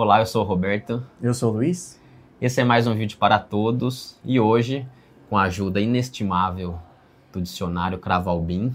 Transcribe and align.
Olá, 0.00 0.20
eu 0.20 0.26
sou 0.26 0.44
o 0.44 0.46
Roberto. 0.46 1.04
Eu 1.20 1.34
sou 1.34 1.50
o 1.50 1.54
Luiz. 1.56 2.00
Esse 2.40 2.60
é 2.60 2.64
mais 2.64 2.86
um 2.86 2.94
vídeo 2.94 3.18
para 3.18 3.36
todos 3.36 4.16
e 4.24 4.38
hoje, 4.38 4.86
com 5.28 5.36
a 5.36 5.42
ajuda 5.42 5.80
inestimável 5.80 6.78
do 7.32 7.42
dicionário 7.42 7.98
Cravalbim, 7.98 8.72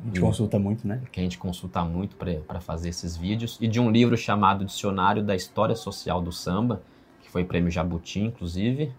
a 0.00 0.06
gente 0.06 0.20
consulta 0.20 0.56
muito, 0.56 0.86
né? 0.86 1.02
Que 1.10 1.18
a 1.18 1.22
gente 1.24 1.36
consulta 1.36 1.82
muito 1.82 2.14
para 2.14 2.60
fazer 2.60 2.90
esses 2.90 3.16
vídeos, 3.16 3.58
e 3.60 3.66
de 3.66 3.80
um 3.80 3.90
livro 3.90 4.16
chamado 4.16 4.64
Dicionário 4.64 5.20
da 5.20 5.34
História 5.34 5.74
Social 5.74 6.22
do 6.22 6.30
Samba, 6.30 6.80
que 7.22 7.28
foi 7.28 7.42
prêmio 7.42 7.68
Jabuti, 7.68 8.20
inclusive. 8.20 8.92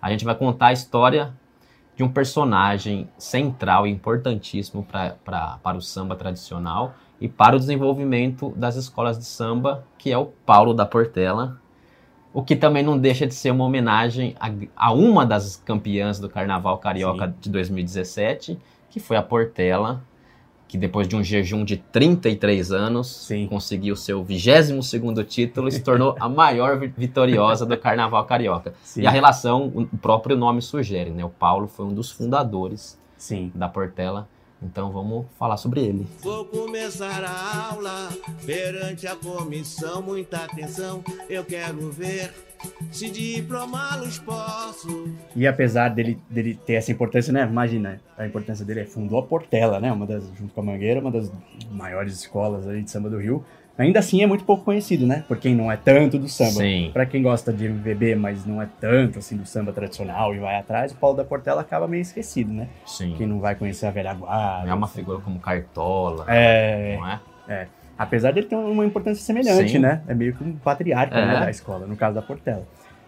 A 0.00 0.08
gente 0.08 0.24
vai 0.24 0.36
contar 0.36 0.66
a 0.66 0.72
história 0.72 1.34
de 1.96 2.04
um 2.04 2.08
personagem 2.08 3.08
central 3.18 3.88
e 3.88 3.90
importantíssimo 3.90 4.84
pra, 4.84 5.16
pra, 5.24 5.58
para 5.64 5.76
o 5.76 5.82
samba 5.82 6.14
tradicional 6.14 6.94
e 7.22 7.28
para 7.28 7.54
o 7.54 7.58
desenvolvimento 7.58 8.52
das 8.56 8.74
escolas 8.74 9.16
de 9.16 9.24
samba, 9.24 9.84
que 9.96 10.10
é 10.10 10.18
o 10.18 10.26
Paulo 10.26 10.74
da 10.74 10.84
Portela, 10.84 11.56
o 12.34 12.42
que 12.42 12.56
também 12.56 12.82
não 12.82 12.98
deixa 12.98 13.28
de 13.28 13.32
ser 13.32 13.52
uma 13.52 13.64
homenagem 13.64 14.34
a, 14.40 14.50
a 14.74 14.92
uma 14.92 15.24
das 15.24 15.54
campeãs 15.54 16.18
do 16.18 16.28
Carnaval 16.28 16.78
Carioca 16.78 17.28
Sim. 17.28 17.34
de 17.40 17.48
2017, 17.48 18.58
que 18.90 18.98
foi 18.98 19.16
a 19.16 19.22
Portela, 19.22 20.02
que 20.66 20.76
depois 20.76 21.06
de 21.06 21.14
um 21.14 21.22
jejum 21.22 21.64
de 21.64 21.76
33 21.76 22.72
anos, 22.72 23.06
Sim. 23.06 23.46
conseguiu 23.46 23.94
seu 23.94 24.24
22 24.24 24.84
segundo 24.84 25.22
título 25.22 25.68
e 25.68 25.72
se 25.72 25.80
tornou 25.80 26.16
a 26.18 26.28
maior 26.28 26.76
vitoriosa 26.76 27.64
do 27.64 27.78
Carnaval 27.78 28.24
Carioca. 28.24 28.74
Sim. 28.82 29.02
E 29.02 29.06
a 29.06 29.12
relação, 29.12 29.68
o 29.68 29.96
próprio 29.98 30.36
nome 30.36 30.60
sugere, 30.60 31.10
né? 31.10 31.24
O 31.24 31.30
Paulo 31.30 31.68
foi 31.68 31.86
um 31.86 31.94
dos 31.94 32.10
fundadores 32.10 32.98
Sim. 33.16 33.52
da 33.54 33.68
Portela 33.68 34.26
então 34.62 34.90
vamos 34.92 35.26
falar 35.38 35.56
sobre 35.56 35.80
ele. 35.80 36.06
Vou 36.20 36.44
começar 36.44 37.24
a 37.24 37.72
aula 37.72 38.10
perante 38.44 39.06
a 39.06 39.16
comissão, 39.16 40.02
muita 40.02 40.44
atenção, 40.44 41.02
eu 41.28 41.44
quero 41.44 41.90
ver 41.90 42.32
se 42.90 43.10
diplomá-los 43.10 44.18
posso. 44.18 45.08
E 45.34 45.46
apesar 45.46 45.88
dele, 45.88 46.18
dele 46.30 46.58
ter 46.66 46.74
essa 46.74 46.92
importância, 46.92 47.32
né? 47.32 47.42
Imagina, 47.44 48.00
a 48.16 48.26
importância 48.26 48.64
dele 48.64 48.80
é 48.80 48.84
fundou 48.84 49.18
a 49.18 49.22
Portela, 49.22 49.80
né? 49.80 49.90
Uma 49.90 50.06
das, 50.06 50.24
junto 50.38 50.54
com 50.54 50.60
a 50.60 50.64
Mangueira, 50.64 51.00
uma 51.00 51.10
das 51.10 51.30
maiores 51.70 52.14
escolas 52.14 52.66
ali 52.66 52.82
de 52.82 52.90
samba 52.90 53.10
do 53.10 53.18
Rio. 53.18 53.44
Ainda 53.78 53.98
assim 54.00 54.22
é 54.22 54.26
muito 54.26 54.44
pouco 54.44 54.64
conhecido, 54.64 55.06
né? 55.06 55.24
Por 55.26 55.38
quem 55.38 55.54
não 55.54 55.72
é 55.72 55.76
tanto 55.76 56.18
do 56.18 56.28
samba. 56.28 56.50
Sim. 56.50 56.90
Pra 56.92 57.06
quem 57.06 57.22
gosta 57.22 57.52
de 57.52 57.66
MVB, 57.66 58.14
mas 58.14 58.44
não 58.44 58.60
é 58.60 58.68
tanto 58.80 59.18
assim 59.18 59.36
do 59.36 59.46
samba 59.46 59.72
tradicional 59.72 60.34
e 60.34 60.38
vai 60.38 60.56
atrás, 60.56 60.92
o 60.92 60.96
Paulo 60.96 61.16
da 61.16 61.24
Portela 61.24 61.62
acaba 61.62 61.88
meio 61.88 62.02
esquecido, 62.02 62.52
né? 62.52 62.68
Sim. 62.86 63.14
Quem 63.16 63.26
não 63.26 63.40
vai 63.40 63.54
conhecer 63.54 63.86
a 63.86 63.90
velha 63.90 64.12
guarda. 64.12 64.70
É 64.70 64.74
uma 64.74 64.88
figura 64.88 65.18
como 65.20 65.38
Cartola. 65.40 66.26
É. 66.28 66.96
Não 66.96 67.08
é? 67.08 67.20
É. 67.48 67.66
Apesar 67.98 68.32
dele 68.32 68.46
ter 68.46 68.56
uma 68.56 68.84
importância 68.84 69.22
semelhante, 69.22 69.72
Sim. 69.72 69.78
né? 69.78 70.02
É 70.06 70.14
meio 70.14 70.34
que 70.34 70.42
um 70.42 70.54
patriarca 70.56 71.16
é. 71.16 71.26
né, 71.26 71.40
da 71.40 71.50
escola, 71.50 71.86
no 71.86 71.96
caso 71.96 72.14
da 72.14 72.22
Portela. 72.22 72.66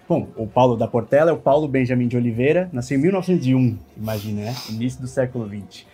Bom, 0.09 0.29
o 0.37 0.47
Paulo 0.47 0.77
da 0.77 0.87
Portela 0.87 1.31
é 1.31 1.33
o 1.33 1.39
Paulo 1.39 1.67
Benjamin 1.67 2.07
de 2.07 2.17
Oliveira, 2.17 2.69
nasceu 2.73 2.99
em 2.99 3.01
1901, 3.01 3.79
imagina, 3.97 4.43
né? 4.43 4.55
Início 4.69 5.01
do 5.01 5.07
século 5.07 5.49
XX. 5.49 5.87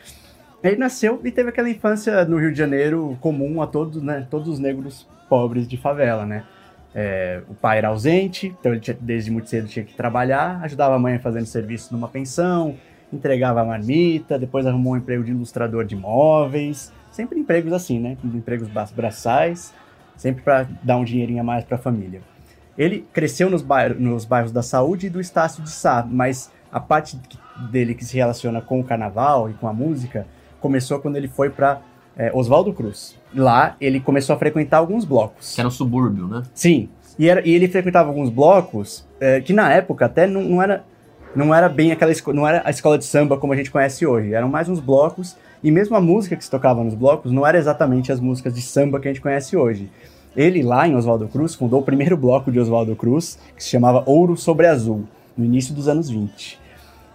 Ele 0.63 0.77
nasceu 0.77 1.21
e 1.25 1.31
teve 1.31 1.49
aquela 1.49 1.71
infância 1.71 2.25
no 2.25 2.39
Rio 2.39 2.53
de 2.53 2.59
Janeiro 2.59 3.17
comum 3.21 3.63
a 3.63 3.67
todos, 3.67 4.03
né, 4.03 4.27
todos 4.31 4.49
os 4.49 4.59
negros 4.59 5.09
pobres 5.29 5.67
de 5.67 5.77
favela, 5.77 6.27
né? 6.27 6.45
É, 6.95 7.41
o 7.49 7.55
pai 7.55 7.79
era 7.79 7.89
ausente, 7.89 8.55
então 8.59 8.73
ele 8.73 8.81
tinha, 8.81 8.97
desde 9.01 9.31
muito 9.31 9.49
cedo 9.49 9.69
tinha 9.69 9.85
que 9.85 9.95
trabalhar, 9.95 10.61
ajudava 10.65 10.97
a 10.97 10.99
mãe 10.99 11.19
fazendo 11.19 11.47
serviço 11.47 11.95
numa 11.95 12.09
pensão, 12.09 12.75
entregava 13.13 13.61
a 13.61 13.65
marmita, 13.65 14.39
depois 14.39 14.67
arrumou 14.67 14.95
um 14.95 14.97
emprego 14.97 15.23
de 15.23 15.31
ilustrador 15.31 15.85
de 15.85 15.95
móveis, 15.95 16.93
sempre 17.13 17.39
empregos 17.39 17.73
assim, 17.73 18.01
né? 18.01 18.17
Empregos 18.25 18.69
braçais, 18.93 19.73
sempre 20.17 20.43
para 20.43 20.67
dar 20.83 20.97
um 20.97 21.05
dinheirinho 21.05 21.41
a 21.41 21.45
mais 21.45 21.65
para 21.65 21.77
a 21.77 21.81
família. 21.81 22.21
Ele 22.77 23.07
cresceu 23.13 23.49
nos, 23.49 23.63
bairros, 23.63 24.01
nos 24.01 24.25
bairros 24.25 24.53
da 24.53 24.63
Saúde 24.63 25.07
e 25.07 25.11
do 25.11 25.21
Estácio 25.21 25.63
de 25.63 25.71
Sá, 25.71 26.07
mas 26.09 26.51
a 26.73 26.81
parte 26.81 27.19
dele 27.71 27.95
que 27.95 28.05
se 28.05 28.17
relaciona 28.17 28.61
com 28.61 28.81
o 28.81 28.85
carnaval 28.85 29.49
e 29.49 29.55
com 29.55 29.69
a 29.69 29.73
música 29.73 30.27
começou 30.61 30.99
quando 31.01 31.17
ele 31.17 31.29
foi 31.29 31.51
para 31.51 31.81
é, 32.17 32.31
Oswaldo 32.35 32.73
Cruz. 32.73 33.17
Lá 33.35 33.77
ele 33.81 34.01
começou 34.01 34.35
a 34.35 34.39
frequentar 34.39 34.79
alguns 34.79 35.05
blocos. 35.05 35.55
Que 35.55 35.61
era 35.61 35.69
um 35.69 35.71
subúrbio, 35.71 36.27
né? 36.27 36.43
Sim. 36.55 36.89
E, 37.19 37.29
era, 37.29 37.47
e 37.47 37.53
ele 37.53 37.69
frequentava 37.69 38.09
alguns 38.09 38.31
blocos 38.31 39.07
é, 39.21 39.41
que 39.41 39.53
na 39.53 39.73
época 39.73 40.07
até 40.07 40.27
não, 40.27 40.43
não, 40.43 40.63
era 40.63 40.85
não 41.35 41.55
era 41.55 41.69
bem 41.69 41.93
aquela 41.93 42.13
não 42.33 42.47
era 42.47 42.63
a 42.65 42.71
escola 42.71 42.97
de 42.97 43.05
samba 43.05 43.37
como 43.37 43.53
a 43.53 43.57
gente 43.57 43.71
conhece 43.71 44.07
hoje. 44.07 44.35
Eram 44.35 44.49
mais 44.49 44.69
uns 44.69 44.81
blocos 44.81 45.37
e 45.63 45.71
mesmo 45.71 45.97
a 45.97 46.01
música 46.01 46.37
que 46.37 46.45
se 46.45 46.51
tocava 46.51 46.83
nos 46.83 46.95
blocos 46.95 47.31
não 47.33 47.47
era 47.47 47.59
exatamente 47.59 48.11
as 48.11 48.21
músicas 48.21 48.55
de 48.55 48.63
samba 48.63 48.99
que 48.99 49.09
a 49.09 49.11
gente 49.13 49.21
conhece 49.21 49.57
hoje. 49.57 49.91
Ele 50.37 50.63
lá 50.63 50.87
em 50.87 50.95
Oswaldo 50.95 51.29
Cruz 51.29 51.55
fundou 51.55 51.81
o 51.81 51.85
primeiro 51.85 52.17
bloco 52.17 52.51
de 52.53 52.61
Oswaldo 52.61 52.95
Cruz 52.95 53.39
que 53.57 53.63
se 53.63 53.71
chamava 53.71 54.03
Ouro 54.07 54.37
sobre 54.37 54.67
Azul 54.67 55.05
no 55.37 55.45
início 55.45 55.75
dos 55.75 55.89
anos 55.89 56.09
20. 56.09 56.59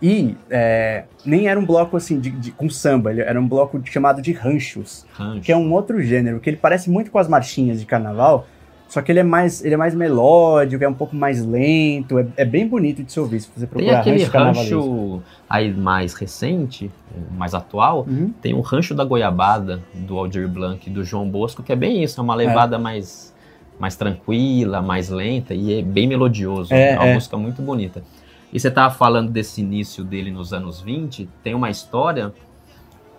E 0.01 0.35
é, 0.49 1.05
nem 1.25 1.47
era 1.47 1.59
um 1.59 1.65
bloco 1.65 1.95
assim 1.95 2.19
de, 2.19 2.29
de, 2.29 2.51
com 2.51 2.69
samba, 2.69 3.11
ele 3.11 3.21
era 3.21 3.39
um 3.39 3.47
bloco 3.47 3.81
chamado 3.85 4.21
de 4.21 4.33
ranchos, 4.33 5.05
Rancho. 5.13 5.41
que 5.41 5.51
é 5.51 5.57
um 5.57 5.71
outro 5.71 6.01
gênero, 6.01 6.39
que 6.39 6.49
ele 6.49 6.57
parece 6.57 6.89
muito 6.89 7.09
com 7.09 7.17
as 7.17 7.27
marchinhas 7.27 7.79
de 7.79 7.85
carnaval, 7.85 8.45
só 8.87 9.01
que 9.01 9.11
ele 9.11 9.19
é 9.19 9.23
mais, 9.23 9.63
ele 9.63 9.73
é 9.73 9.77
mais 9.77 9.95
melódico, 9.95 10.83
é 10.83 10.87
um 10.87 10.93
pouco 10.93 11.15
mais 11.15 11.43
lento, 11.43 12.19
é, 12.19 12.27
é 12.37 12.45
bem 12.45 12.67
bonito 12.67 13.03
de 13.03 13.11
se 13.11 13.19
ouvir, 13.19 13.39
se 13.39 13.49
você 13.55 13.65
procurar 13.65 14.03
Tem 14.03 14.13
aquele 14.13 14.23
rancho, 14.25 14.59
rancho 14.79 15.23
aí 15.49 15.73
mais 15.73 16.13
recente, 16.13 16.91
mais 17.31 17.53
atual, 17.53 18.05
uhum. 18.07 18.31
tem 18.41 18.53
o 18.53 18.61
Rancho 18.61 18.93
da 18.93 19.03
Goiabada, 19.03 19.81
do 19.93 20.17
Aldir 20.17 20.47
Blanc 20.47 20.87
e 20.87 20.93
do 20.93 21.03
João 21.03 21.27
Bosco, 21.27 21.63
que 21.63 21.71
é 21.71 21.75
bem 21.75 22.03
isso, 22.03 22.19
é 22.19 22.23
uma 22.23 22.35
levada 22.35 22.75
é. 22.75 22.79
mais, 22.79 23.33
mais 23.79 23.95
tranquila, 23.95 24.81
mais 24.81 25.09
lenta 25.09 25.53
e 25.53 25.79
é 25.79 25.81
bem 25.81 26.05
melodioso, 26.05 26.73
é, 26.73 26.91
é 26.91 26.99
uma 26.99 27.07
é. 27.07 27.13
música 27.15 27.37
muito 27.37 27.61
bonita. 27.61 28.03
E 28.51 28.59
você 28.59 28.67
estava 28.69 28.93
falando 28.93 29.31
desse 29.31 29.61
início 29.61 30.03
dele 30.03 30.31
nos 30.31 30.53
anos 30.53 30.81
20, 30.81 31.29
tem 31.43 31.53
uma 31.53 31.69
história 31.69 32.33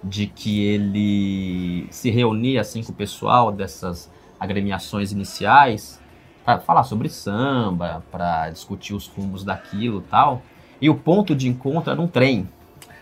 de 0.02 0.26
que 0.26 0.62
ele 0.62 1.86
se 1.90 2.10
reunia 2.10 2.60
assim 2.60 2.82
com 2.82 2.92
o 2.92 2.94
pessoal 2.94 3.50
dessas 3.50 4.10
agremiações 4.38 5.12
iniciais 5.12 6.00
para 6.44 6.60
falar 6.60 6.84
sobre 6.84 7.08
samba, 7.08 8.04
para 8.10 8.50
discutir 8.50 8.94
os 8.94 9.08
rumos 9.08 9.42
daquilo 9.42 10.00
tal. 10.02 10.42
E 10.80 10.88
o 10.88 10.94
ponto 10.94 11.34
de 11.34 11.48
encontro 11.48 11.90
era 11.90 12.00
um 12.00 12.06
trem. 12.06 12.48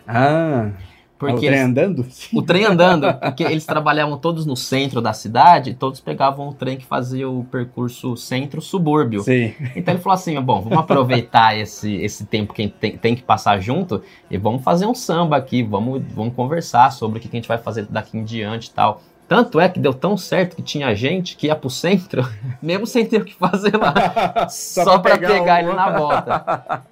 Ah. 0.07 0.71
Porque 1.17 1.35
o 1.35 1.39
trem 1.39 1.49
eles, 1.49 1.61
andando? 1.61 2.05
O 2.33 2.41
trem 2.41 2.65
andando, 2.65 3.13
porque 3.13 3.43
eles 3.43 3.65
trabalhavam 3.65 4.17
todos 4.17 4.45
no 4.45 4.55
centro 4.55 5.01
da 5.01 5.13
cidade, 5.13 5.73
todos 5.73 6.01
pegavam 6.01 6.49
o 6.49 6.53
trem 6.53 6.77
que 6.77 6.85
fazia 6.85 7.29
o 7.29 7.45
percurso 7.45 8.17
centro-subúrbio. 8.17 9.21
Sim. 9.21 9.53
Então 9.75 9.93
ele 9.93 10.03
falou 10.03 10.15
assim: 10.15 10.39
bom, 10.41 10.61
vamos 10.61 10.77
aproveitar 10.77 11.57
esse, 11.57 11.95
esse 11.95 12.25
tempo 12.25 12.53
que 12.53 12.67
tem, 12.67 12.97
tem 12.97 13.15
que 13.15 13.23
passar 13.23 13.59
junto 13.61 14.01
e 14.29 14.37
vamos 14.37 14.63
fazer 14.63 14.85
um 14.85 14.95
samba 14.95 15.37
aqui, 15.37 15.63
vamos, 15.63 16.01
vamos 16.13 16.33
conversar 16.35 16.91
sobre 16.91 17.17
o 17.17 17.21
que 17.21 17.29
a 17.29 17.31
gente 17.31 17.47
vai 17.47 17.57
fazer 17.57 17.85
daqui 17.85 18.17
em 18.17 18.23
diante 18.23 18.67
e 18.67 18.71
tal. 18.71 19.01
Tanto 19.27 19.59
é 19.59 19.67
que 19.67 19.79
deu 19.79 19.93
tão 19.93 20.15
certo 20.15 20.55
que 20.55 20.61
tinha 20.61 20.93
gente 20.93 21.35
que 21.35 21.47
ia 21.47 21.55
pro 21.55 21.69
centro, 21.69 22.27
mesmo 22.61 22.85
sem 22.85 23.05
ter 23.05 23.21
o 23.21 23.25
que 23.25 23.33
fazer 23.33 23.75
lá, 23.75 23.93
só, 24.49 24.83
só 24.83 24.99
para 24.99 25.17
pegar, 25.17 25.33
pegar 25.33 25.63
ele 25.63 25.73
na 25.73 25.89
volta. 25.89 26.83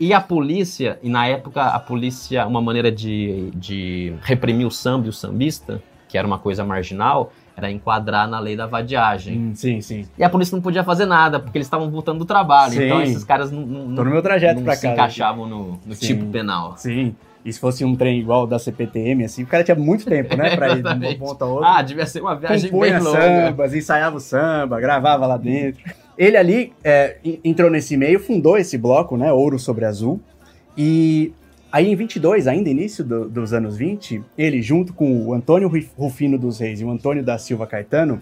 E 0.00 0.12
a 0.12 0.20
polícia, 0.20 0.98
e 1.02 1.08
na 1.08 1.26
época 1.26 1.62
a 1.62 1.78
polícia, 1.78 2.46
uma 2.46 2.62
maneira 2.62 2.90
de, 2.90 3.50
de 3.54 4.14
reprimir 4.22 4.66
o 4.66 4.70
samba 4.70 5.06
e 5.06 5.10
o 5.10 5.12
sambista, 5.12 5.82
que 6.08 6.16
era 6.16 6.26
uma 6.26 6.38
coisa 6.38 6.64
marginal, 6.64 7.32
era 7.56 7.70
enquadrar 7.70 8.26
na 8.26 8.38
lei 8.38 8.56
da 8.56 8.66
vadiagem. 8.66 9.38
Hum, 9.38 9.54
sim, 9.54 9.80
sim. 9.80 10.06
E 10.16 10.24
a 10.24 10.30
polícia 10.30 10.54
não 10.54 10.62
podia 10.62 10.82
fazer 10.82 11.06
nada, 11.06 11.38
porque 11.38 11.58
eles 11.58 11.66
estavam 11.66 11.90
voltando 11.90 12.18
do 12.18 12.24
trabalho. 12.24 12.72
Sim. 12.72 12.84
Então 12.84 13.02
esses 13.02 13.24
caras 13.24 13.50
não, 13.50 13.62
não, 13.62 13.96
Tô 13.96 14.04
no 14.04 14.10
meu 14.10 14.22
trajeto 14.22 14.56
não 14.56 14.64
pra 14.64 14.74
se 14.74 14.86
encaixavam 14.86 15.46
no, 15.46 15.80
no 15.84 15.94
tipo 15.94 16.24
penal. 16.26 16.74
Sim. 16.76 17.14
E 17.44 17.52
se 17.52 17.58
fosse 17.58 17.84
um 17.84 17.96
trem 17.96 18.20
igual 18.20 18.46
da 18.46 18.58
CPTM, 18.58 19.24
assim, 19.24 19.42
o 19.42 19.46
cara 19.46 19.64
tinha 19.64 19.74
muito 19.74 20.04
tempo, 20.04 20.36
né? 20.36 20.54
Pra 20.54 20.76
ir 20.76 20.82
de 20.82 20.88
uma 20.88 21.14
ponta 21.16 21.44
a 21.44 21.48
outra. 21.48 21.68
Ah, 21.70 21.82
devia 21.82 22.06
ser 22.06 22.20
uma 22.20 22.36
viagem 22.36 22.70
Compunha 22.70 22.94
bem 22.94 23.02
longa. 23.02 23.20
sambas, 23.20 23.74
ensaiava 23.74 24.16
o 24.16 24.20
samba, 24.20 24.80
gravava 24.80 25.26
lá 25.26 25.36
dentro. 25.36 25.82
Ele 26.16 26.36
ali 26.36 26.72
é, 26.84 27.16
entrou 27.42 27.68
nesse 27.70 27.96
meio, 27.96 28.20
fundou 28.20 28.56
esse 28.56 28.78
bloco, 28.78 29.16
né? 29.16 29.32
Ouro 29.32 29.58
sobre 29.58 29.84
Azul. 29.84 30.20
E 30.76 31.32
aí 31.70 31.90
em 31.90 31.96
22, 31.96 32.46
ainda 32.46 32.68
início 32.68 33.02
do, 33.02 33.28
dos 33.28 33.52
anos 33.52 33.76
20, 33.76 34.22
ele 34.38 34.62
junto 34.62 34.92
com 34.92 35.26
o 35.26 35.34
Antônio 35.34 35.70
Rufino 35.96 36.38
dos 36.38 36.60
Reis 36.60 36.80
e 36.80 36.84
o 36.84 36.90
Antônio 36.90 37.24
da 37.24 37.38
Silva 37.38 37.66
Caetano, 37.66 38.20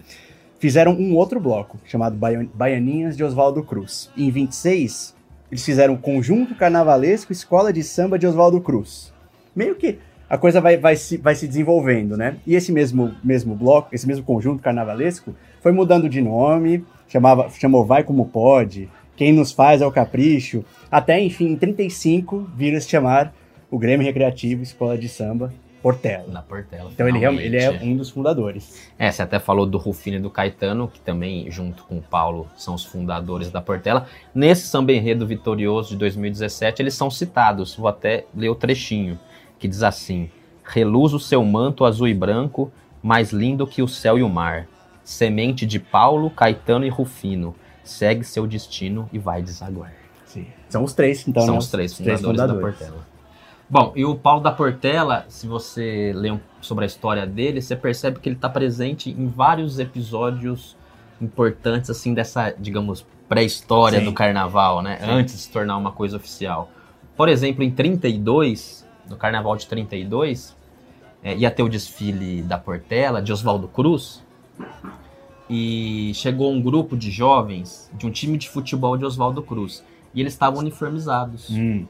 fizeram 0.57 0.93
um 0.93 1.15
outro 1.15 1.39
bloco, 1.39 1.79
chamado 1.85 2.17
Baianinhas 2.53 3.15
de 3.15 3.23
Oswaldo 3.23 3.61
Cruz. 3.63 4.09
E 4.15 4.25
em 4.27 4.31
26, 4.31 5.15
eles 5.51 5.65
fizeram 5.65 5.97
Conjunto 5.97 6.55
Carnavalesco 6.55 7.31
Escola 7.31 7.73
de 7.73 7.83
Samba 7.83 8.17
de 8.17 8.25
Oswaldo 8.25 8.61
Cruz 8.61 9.11
meio 9.55 9.75
que 9.75 9.99
a 10.29 10.37
coisa 10.37 10.61
vai, 10.61 10.77
vai, 10.77 10.95
se, 10.95 11.17
vai 11.17 11.35
se 11.35 11.47
desenvolvendo, 11.47 12.15
né? 12.15 12.37
E 12.47 12.55
esse 12.55 12.71
mesmo, 12.71 13.13
mesmo 13.23 13.53
bloco, 13.53 13.93
esse 13.93 14.07
mesmo 14.07 14.23
conjunto 14.23 14.63
carnavalesco, 14.63 15.35
foi 15.61 15.73
mudando 15.73 16.07
de 16.07 16.21
nome, 16.21 16.85
chamava, 17.07 17.49
chamou 17.49 17.85
Vai 17.85 18.03
Como 18.03 18.25
Pode, 18.25 18.89
Quem 19.17 19.33
Nos 19.33 19.51
Faz 19.51 19.81
é 19.81 19.85
o 19.85 19.91
Capricho, 19.91 20.63
até, 20.89 21.19
enfim, 21.19 21.51
em 21.51 21.57
35 21.57 22.49
vira 22.55 22.79
se 22.79 22.89
chamar 22.89 23.33
o 23.69 23.77
Grêmio 23.77 24.05
Recreativo 24.05 24.63
Escola 24.63 24.97
de 24.97 25.09
Samba, 25.09 25.53
Portela. 25.81 26.27
Da 26.27 26.41
Portela. 26.41 26.91
Então 26.93 27.07
ele, 27.07 27.25
ele 27.41 27.57
é 27.57 27.71
um 27.81 27.95
dos 27.95 28.09
fundadores. 28.09 28.87
É, 28.99 29.11
você 29.11 29.23
até 29.23 29.39
falou 29.39 29.65
do 29.65 29.77
Rufino 29.77 30.17
e 30.17 30.19
do 30.19 30.29
Caetano, 30.29 30.87
que 30.87 30.99
também, 30.99 31.49
junto 31.49 31.83
com 31.83 31.97
o 31.97 32.01
Paulo, 32.01 32.47
são 32.55 32.75
os 32.75 32.85
fundadores 32.85 33.49
da 33.49 33.61
Portela. 33.61 34.05
Nesse 34.33 34.67
samba 34.67 34.93
enredo 34.93 35.25
vitorioso 35.25 35.89
de 35.89 35.95
2017, 35.97 36.81
eles 36.81 36.93
são 36.93 37.09
citados. 37.09 37.75
Vou 37.75 37.87
até 37.87 38.25
ler 38.35 38.49
o 38.49 38.55
trechinho, 38.55 39.19
que 39.57 39.67
diz 39.67 39.81
assim: 39.81 40.29
Reluz 40.63 41.13
o 41.13 41.19
seu 41.19 41.43
manto 41.43 41.83
azul 41.83 42.07
e 42.07 42.13
branco, 42.13 42.71
mais 43.01 43.31
lindo 43.31 43.65
que 43.65 43.81
o 43.81 43.87
céu 43.87 44.19
e 44.19 44.23
o 44.23 44.29
mar. 44.29 44.67
Semente 45.03 45.65
de 45.65 45.79
Paulo, 45.79 46.29
Caetano 46.29 46.85
e 46.85 46.89
Rufino. 46.89 47.55
Segue 47.83 48.23
seu 48.23 48.45
destino 48.45 49.09
e 49.11 49.17
vai 49.17 49.41
desaguar. 49.41 49.91
Sim. 50.25 50.45
São 50.69 50.83
os 50.83 50.93
três, 50.93 51.27
então. 51.27 51.43
São 51.43 51.55
né? 51.55 51.59
os 51.59 51.69
três 51.69 51.93
fundadores, 51.93 52.21
três 52.21 52.37
fundadores, 52.39 52.77
da 52.77 52.87
Portela. 52.87 53.10
Bom, 53.71 53.93
e 53.95 54.03
o 54.03 54.15
Paulo 54.15 54.43
da 54.43 54.51
Portela, 54.51 55.25
se 55.29 55.47
você 55.47 56.11
lê 56.13 56.37
sobre 56.59 56.83
a 56.83 56.87
história 56.87 57.25
dele, 57.25 57.61
você 57.61 57.73
percebe 57.73 58.19
que 58.19 58.27
ele 58.27 58.35
está 58.35 58.49
presente 58.49 59.09
em 59.09 59.29
vários 59.29 59.79
episódios 59.79 60.75
importantes, 61.21 61.89
assim, 61.89 62.13
dessa, 62.13 62.53
digamos, 62.59 63.05
pré-história 63.29 64.01
do 64.01 64.11
carnaval, 64.11 64.81
né? 64.81 64.97
Sim. 64.97 65.09
Antes 65.09 65.35
de 65.35 65.41
se 65.43 65.51
tornar 65.51 65.77
uma 65.77 65.93
coisa 65.93 66.17
oficial. 66.17 66.69
Por 67.15 67.29
exemplo, 67.29 67.63
em 67.63 67.71
32, 67.71 68.85
no 69.09 69.15
carnaval 69.15 69.55
de 69.55 69.65
32, 69.65 70.53
é, 71.23 71.37
ia 71.37 71.49
ter 71.49 71.63
o 71.63 71.69
desfile 71.69 72.41
da 72.41 72.57
Portela, 72.57 73.21
de 73.21 73.31
Oswaldo 73.31 73.69
Cruz, 73.69 74.21
e 75.49 76.11
chegou 76.13 76.51
um 76.51 76.61
grupo 76.61 76.97
de 76.97 77.09
jovens 77.09 77.89
de 77.93 78.05
um 78.05 78.11
time 78.11 78.37
de 78.37 78.49
futebol 78.49 78.97
de 78.97 79.05
Oswaldo 79.05 79.41
Cruz. 79.41 79.81
E 80.13 80.19
eles 80.19 80.33
estavam 80.33 80.59
uniformizados. 80.59 81.49
Hum. 81.49 81.87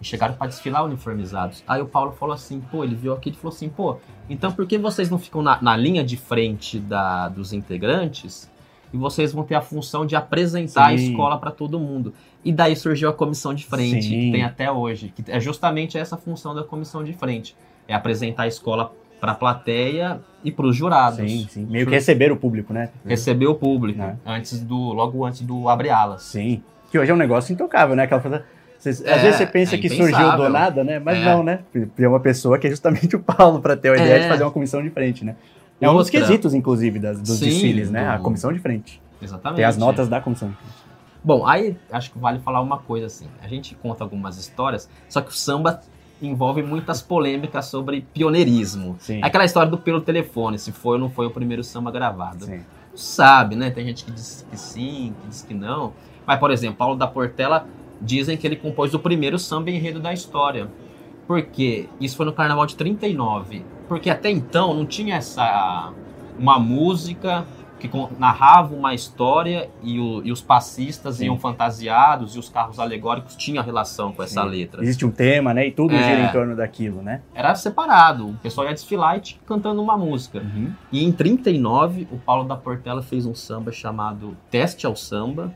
E 0.00 0.04
chegaram 0.04 0.34
para 0.34 0.46
desfilar 0.46 0.84
uniformizados. 0.84 1.64
Aí 1.66 1.80
o 1.80 1.86
Paulo 1.86 2.12
falou 2.12 2.34
assim, 2.34 2.60
pô, 2.60 2.84
ele 2.84 2.94
viu 2.94 3.12
aqui 3.12 3.30
e 3.30 3.32
falou 3.32 3.54
assim, 3.54 3.68
pô, 3.68 3.96
então 4.28 4.52
por 4.52 4.66
que 4.66 4.76
vocês 4.76 5.08
não 5.10 5.18
ficam 5.18 5.42
na, 5.42 5.60
na 5.62 5.76
linha 5.76 6.04
de 6.04 6.16
frente 6.16 6.78
da, 6.78 7.28
dos 7.28 7.52
integrantes 7.52 8.50
e 8.92 8.96
vocês 8.96 9.32
vão 9.32 9.42
ter 9.44 9.54
a 9.54 9.60
função 9.60 10.04
de 10.04 10.14
apresentar 10.14 10.88
Sim. 10.88 10.92
a 10.92 10.94
escola 10.94 11.38
para 11.38 11.50
todo 11.50 11.78
mundo? 11.78 12.12
E 12.44 12.52
daí 12.52 12.76
surgiu 12.76 13.08
a 13.08 13.12
comissão 13.12 13.54
de 13.54 13.64
frente, 13.64 14.06
Sim. 14.06 14.10
que 14.10 14.32
tem 14.32 14.44
até 14.44 14.70
hoje, 14.70 15.12
que 15.14 15.30
é 15.30 15.40
justamente 15.40 15.98
essa 15.98 16.16
função 16.16 16.54
da 16.54 16.62
comissão 16.62 17.02
de 17.02 17.12
frente, 17.12 17.56
é 17.88 17.94
apresentar 17.94 18.44
a 18.44 18.46
escola 18.46 18.92
para 19.20 19.32
a 19.32 19.34
plateia 19.34 20.20
e 20.44 20.52
para 20.52 20.66
os 20.66 20.76
jurados. 20.76 21.18
Sim, 21.18 21.46
sim. 21.48 21.66
Meio 21.68 21.86
que 21.86 21.92
receber 21.92 22.30
o 22.30 22.36
público, 22.36 22.72
né? 22.72 22.90
Receber 23.04 23.46
o 23.46 23.54
público, 23.54 24.02
é. 24.02 24.16
antes 24.24 24.60
do, 24.60 24.92
logo 24.92 25.24
antes 25.24 25.40
do 25.40 25.68
abre 25.68 25.90
alas. 25.90 26.22
Sim. 26.22 26.62
Que 26.90 26.98
hoje 26.98 27.10
é 27.10 27.14
um 27.14 27.18
negócio 27.18 27.52
intocável, 27.52 27.96
né? 27.96 28.04
Aquela 28.04 28.20
coisa 28.20 28.44
Cês, 28.78 29.02
é, 29.04 29.14
às 29.14 29.22
vezes 29.22 29.38
você 29.38 29.46
pensa 29.46 29.74
é 29.74 29.78
que 29.78 29.88
surgiu 29.88 30.36
do 30.36 30.48
nada, 30.48 30.84
né? 30.84 30.98
Mas 30.98 31.18
é. 31.18 31.24
não, 31.24 31.42
né? 31.42 31.60
Tem 31.94 32.06
uma 32.06 32.20
pessoa 32.20 32.58
que 32.58 32.66
é 32.66 32.70
justamente 32.70 33.16
o 33.16 33.20
Paulo 33.20 33.60
para 33.60 33.76
ter 33.76 33.90
a 33.90 33.94
ideia 33.94 34.20
de 34.20 34.26
é. 34.26 34.28
fazer 34.28 34.44
uma 34.44 34.50
comissão 34.50 34.82
de 34.82 34.90
frente, 34.90 35.24
né? 35.24 35.36
É 35.80 35.90
um 35.90 35.96
dos 35.96 36.08
quesitos, 36.08 36.54
inclusive, 36.54 36.98
das, 36.98 37.20
dos 37.20 37.38
Sim, 37.38 37.46
desfiles, 37.46 37.90
né? 37.90 38.04
Do... 38.04 38.10
A 38.12 38.18
comissão 38.18 38.52
de 38.52 38.58
frente. 38.58 39.00
Exatamente. 39.20 39.56
Tem 39.56 39.64
as 39.64 39.76
notas 39.76 40.08
da 40.08 40.20
comissão 40.20 40.48
de 40.48 40.54
frente. 40.56 40.86
Bom, 41.22 41.46
aí 41.46 41.76
acho 41.90 42.12
que 42.12 42.18
vale 42.18 42.38
falar 42.38 42.60
uma 42.60 42.78
coisa 42.78 43.06
assim. 43.06 43.26
A 43.42 43.48
gente 43.48 43.74
conta 43.74 44.04
algumas 44.04 44.38
histórias, 44.38 44.88
só 45.08 45.20
que 45.20 45.30
o 45.30 45.34
samba 45.34 45.80
envolve 46.22 46.62
muitas 46.62 47.02
polêmicas 47.02 47.66
sobre 47.66 48.06
pioneirismo. 48.14 48.96
Sim. 49.00 49.20
Aquela 49.22 49.44
história 49.44 49.70
do 49.70 49.76
pelo 49.76 50.00
telefone, 50.00 50.58
se 50.58 50.72
foi 50.72 50.92
ou 50.92 50.98
não 50.98 51.10
foi 51.10 51.26
o 51.26 51.30
primeiro 51.30 51.62
samba 51.64 51.90
gravado. 51.90 52.46
Sim. 52.46 52.58
Não 52.90 52.96
sabe, 52.96 53.56
né? 53.56 53.70
Tem 53.70 53.84
gente 53.84 54.04
que 54.04 54.10
diz 54.10 54.46
que 54.48 54.56
sim, 54.56 55.14
que 55.20 55.28
diz 55.28 55.42
que 55.42 55.52
não. 55.52 55.92
Mas, 56.26 56.38
por 56.38 56.50
exemplo, 56.50 56.76
Paulo 56.76 56.96
da 56.96 57.06
Portela 57.06 57.66
dizem 58.00 58.36
que 58.36 58.46
ele 58.46 58.56
compôs 58.56 58.94
o 58.94 58.98
primeiro 58.98 59.38
samba 59.38 59.70
enredo 59.70 60.00
da 60.00 60.12
história. 60.12 60.68
Por 61.26 61.42
quê? 61.42 61.88
Isso 62.00 62.16
foi 62.16 62.26
no 62.26 62.32
carnaval 62.32 62.66
de 62.66 62.76
39. 62.76 63.64
Porque 63.88 64.10
até 64.10 64.30
então 64.30 64.74
não 64.74 64.86
tinha 64.86 65.16
essa 65.16 65.92
uma 66.38 66.58
música 66.58 67.46
que 67.78 67.90
narrava 68.18 68.74
uma 68.74 68.94
história 68.94 69.68
e, 69.82 69.98
o, 69.98 70.22
e 70.24 70.32
os 70.32 70.40
passistas 70.40 71.16
Sim. 71.16 71.26
iam 71.26 71.38
fantasiados 71.38 72.34
e 72.34 72.38
os 72.38 72.48
carros 72.48 72.78
alegóricos 72.78 73.36
tinham 73.36 73.62
relação 73.62 74.12
com 74.12 74.22
essa 74.22 74.42
Sim. 74.42 74.48
letra. 74.48 74.82
Existe 74.82 75.04
um 75.04 75.10
tema, 75.10 75.52
né? 75.52 75.66
E 75.66 75.70
tudo 75.70 75.94
é, 75.94 76.02
gira 76.02 76.28
em 76.28 76.32
torno 76.32 76.56
daquilo, 76.56 77.02
né? 77.02 77.20
Era 77.34 77.54
separado. 77.54 78.30
O 78.30 78.34
pessoal 78.34 78.66
ia 78.66 78.74
desfilar 78.74 79.18
e 79.18 79.34
cantando 79.46 79.82
uma 79.82 79.96
música. 79.96 80.38
Uhum. 80.38 80.72
E 80.90 81.04
em 81.04 81.12
39, 81.12 82.08
o 82.10 82.18
Paulo 82.18 82.44
da 82.44 82.56
Portela 82.56 83.02
fez 83.02 83.26
um 83.26 83.34
samba 83.34 83.70
chamado 83.72 84.36
Teste 84.50 84.86
ao 84.86 84.96
Samba, 84.96 85.52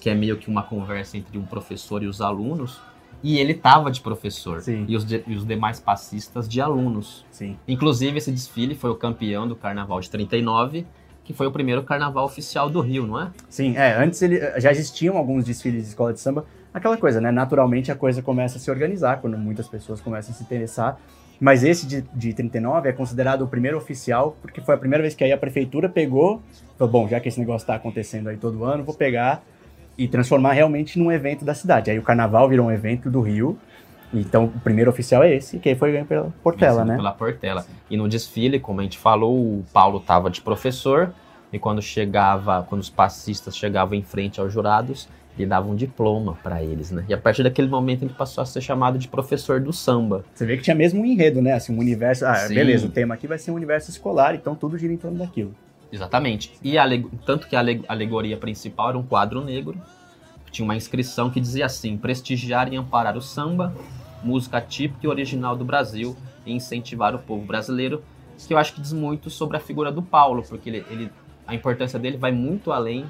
que 0.00 0.08
é 0.08 0.14
meio 0.14 0.38
que 0.38 0.48
uma 0.48 0.62
conversa 0.62 1.16
entre 1.16 1.36
um 1.38 1.44
professor 1.44 2.02
e 2.02 2.06
os 2.06 2.20
alunos. 2.20 2.80
E 3.22 3.38
ele 3.38 3.52
estava 3.52 3.90
de 3.90 4.00
professor. 4.00 4.62
E 4.66 4.96
os, 4.96 5.04
de, 5.04 5.22
e 5.26 5.34
os, 5.34 5.46
demais 5.46 5.78
passistas 5.78 6.48
de 6.48 6.60
alunos. 6.60 7.24
Sim. 7.30 7.56
Inclusive, 7.68 8.16
esse 8.16 8.32
desfile 8.32 8.74
foi 8.74 8.88
o 8.88 8.94
campeão 8.94 9.46
do 9.46 9.54
Carnaval 9.54 10.00
de 10.00 10.08
39, 10.08 10.86
que 11.22 11.34
foi 11.34 11.46
o 11.46 11.52
primeiro 11.52 11.82
carnaval 11.82 12.24
oficial 12.24 12.70
do 12.70 12.80
Rio, 12.80 13.06
não 13.06 13.20
é? 13.20 13.30
Sim, 13.48 13.76
é. 13.76 14.02
Antes 14.02 14.22
ele, 14.22 14.40
já 14.58 14.70
existiam 14.70 15.18
alguns 15.18 15.44
desfiles 15.44 15.82
de 15.82 15.90
escola 15.90 16.14
de 16.14 16.18
samba. 16.18 16.46
Aquela 16.72 16.96
coisa, 16.96 17.20
né? 17.20 17.30
Naturalmente 17.30 17.92
a 17.92 17.94
coisa 17.94 18.22
começa 18.22 18.56
a 18.56 18.60
se 18.60 18.70
organizar 18.70 19.20
quando 19.20 19.36
muitas 19.36 19.68
pessoas 19.68 20.00
começam 20.00 20.32
a 20.32 20.36
se 20.36 20.42
interessar. 20.42 20.98
Mas 21.38 21.62
esse 21.62 21.86
de, 21.86 22.02
de 22.14 22.34
39 22.34 22.88
é 22.88 22.92
considerado 22.92 23.42
o 23.42 23.48
primeiro 23.48 23.76
oficial, 23.76 24.36
porque 24.40 24.60
foi 24.60 24.74
a 24.74 24.78
primeira 24.78 25.02
vez 25.02 25.14
que 25.14 25.24
aí 25.24 25.32
a 25.32 25.38
prefeitura 25.38 25.88
pegou, 25.88 26.42
falou, 26.76 26.92
bom, 26.92 27.08
já 27.08 27.20
que 27.20 27.28
esse 27.28 27.38
negócio 27.38 27.64
está 27.64 27.74
acontecendo 27.74 28.28
aí 28.28 28.36
todo 28.36 28.64
ano, 28.64 28.82
vou 28.82 28.94
pegar 28.94 29.42
e 30.00 30.08
transformar 30.08 30.52
realmente 30.52 30.98
num 30.98 31.12
evento 31.12 31.44
da 31.44 31.52
cidade. 31.52 31.90
Aí 31.90 31.98
o 31.98 32.02
carnaval 32.02 32.48
virou 32.48 32.68
um 32.68 32.70
evento 32.70 33.10
do 33.10 33.20
Rio. 33.20 33.58
Então 34.14 34.46
o 34.46 34.60
primeiro 34.60 34.90
oficial 34.90 35.22
é 35.22 35.36
esse, 35.36 35.58
que 35.58 35.68
aí 35.68 35.74
foi 35.74 35.92
ganho 35.92 36.06
pela 36.06 36.32
Portela, 36.42 36.86
né? 36.86 36.96
Pela 36.96 37.12
Portela. 37.12 37.66
E 37.90 37.98
no 37.98 38.08
desfile, 38.08 38.58
como 38.58 38.80
a 38.80 38.82
gente 38.82 38.96
falou, 38.96 39.36
o 39.36 39.64
Paulo 39.74 39.98
estava 39.98 40.30
de 40.30 40.40
professor 40.40 41.12
e 41.52 41.58
quando 41.58 41.82
chegava, 41.82 42.62
quando 42.62 42.80
os 42.80 42.88
passistas 42.88 43.54
chegavam 43.54 43.94
em 43.94 44.02
frente 44.02 44.40
aos 44.40 44.50
jurados, 44.50 45.06
ele 45.38 45.46
dava 45.46 45.68
um 45.68 45.76
diploma 45.76 46.36
para 46.42 46.62
eles, 46.62 46.90
né? 46.90 47.04
E 47.06 47.12
a 47.12 47.18
partir 47.18 47.42
daquele 47.42 47.68
momento 47.68 48.02
ele 48.02 48.14
passou 48.14 48.40
a 48.40 48.46
ser 48.46 48.62
chamado 48.62 48.98
de 48.98 49.06
professor 49.06 49.60
do 49.60 49.72
samba. 49.72 50.24
Você 50.34 50.46
vê 50.46 50.56
que 50.56 50.62
tinha 50.62 50.74
mesmo 50.74 51.02
um 51.02 51.04
enredo, 51.04 51.42
né? 51.42 51.52
Assim, 51.52 51.74
um 51.74 51.78
universo. 51.78 52.24
Ah, 52.24 52.36
Sim. 52.36 52.54
beleza, 52.54 52.86
o 52.86 52.90
tema 52.90 53.14
aqui 53.14 53.26
vai 53.26 53.38
ser 53.38 53.50
um 53.50 53.54
universo 53.54 53.90
escolar, 53.90 54.34
então 54.34 54.54
tudo 54.54 54.78
gira 54.78 54.94
em 54.94 54.96
torno 54.96 55.18
daquilo. 55.18 55.54
Exatamente. 55.92 56.52
E 56.62 56.78
a, 56.78 56.84
tanto 57.26 57.48
que 57.48 57.56
a 57.56 57.64
alegoria 57.88 58.36
principal 58.36 58.90
era 58.90 58.98
um 58.98 59.02
quadro 59.02 59.44
negro, 59.44 59.76
tinha 60.50 60.64
uma 60.64 60.76
inscrição 60.76 61.30
que 61.30 61.40
dizia 61.40 61.66
assim: 61.66 61.96
prestigiar 61.96 62.72
e 62.72 62.76
amparar 62.76 63.16
o 63.16 63.22
samba, 63.22 63.74
música 64.22 64.60
típica 64.60 65.06
e 65.06 65.08
original 65.08 65.56
do 65.56 65.64
Brasil, 65.64 66.16
e 66.44 66.52
incentivar 66.52 67.14
o 67.14 67.18
povo 67.18 67.44
brasileiro, 67.44 68.02
que 68.46 68.54
eu 68.54 68.58
acho 68.58 68.74
que 68.74 68.80
diz 68.80 68.92
muito 68.92 69.28
sobre 69.30 69.56
a 69.56 69.60
figura 69.60 69.92
do 69.92 70.02
Paulo, 70.02 70.42
porque 70.42 70.70
ele, 70.70 70.84
ele 70.90 71.10
a 71.46 71.54
importância 71.54 71.98
dele 71.98 72.16
vai 72.16 72.32
muito 72.32 72.72
além 72.72 73.04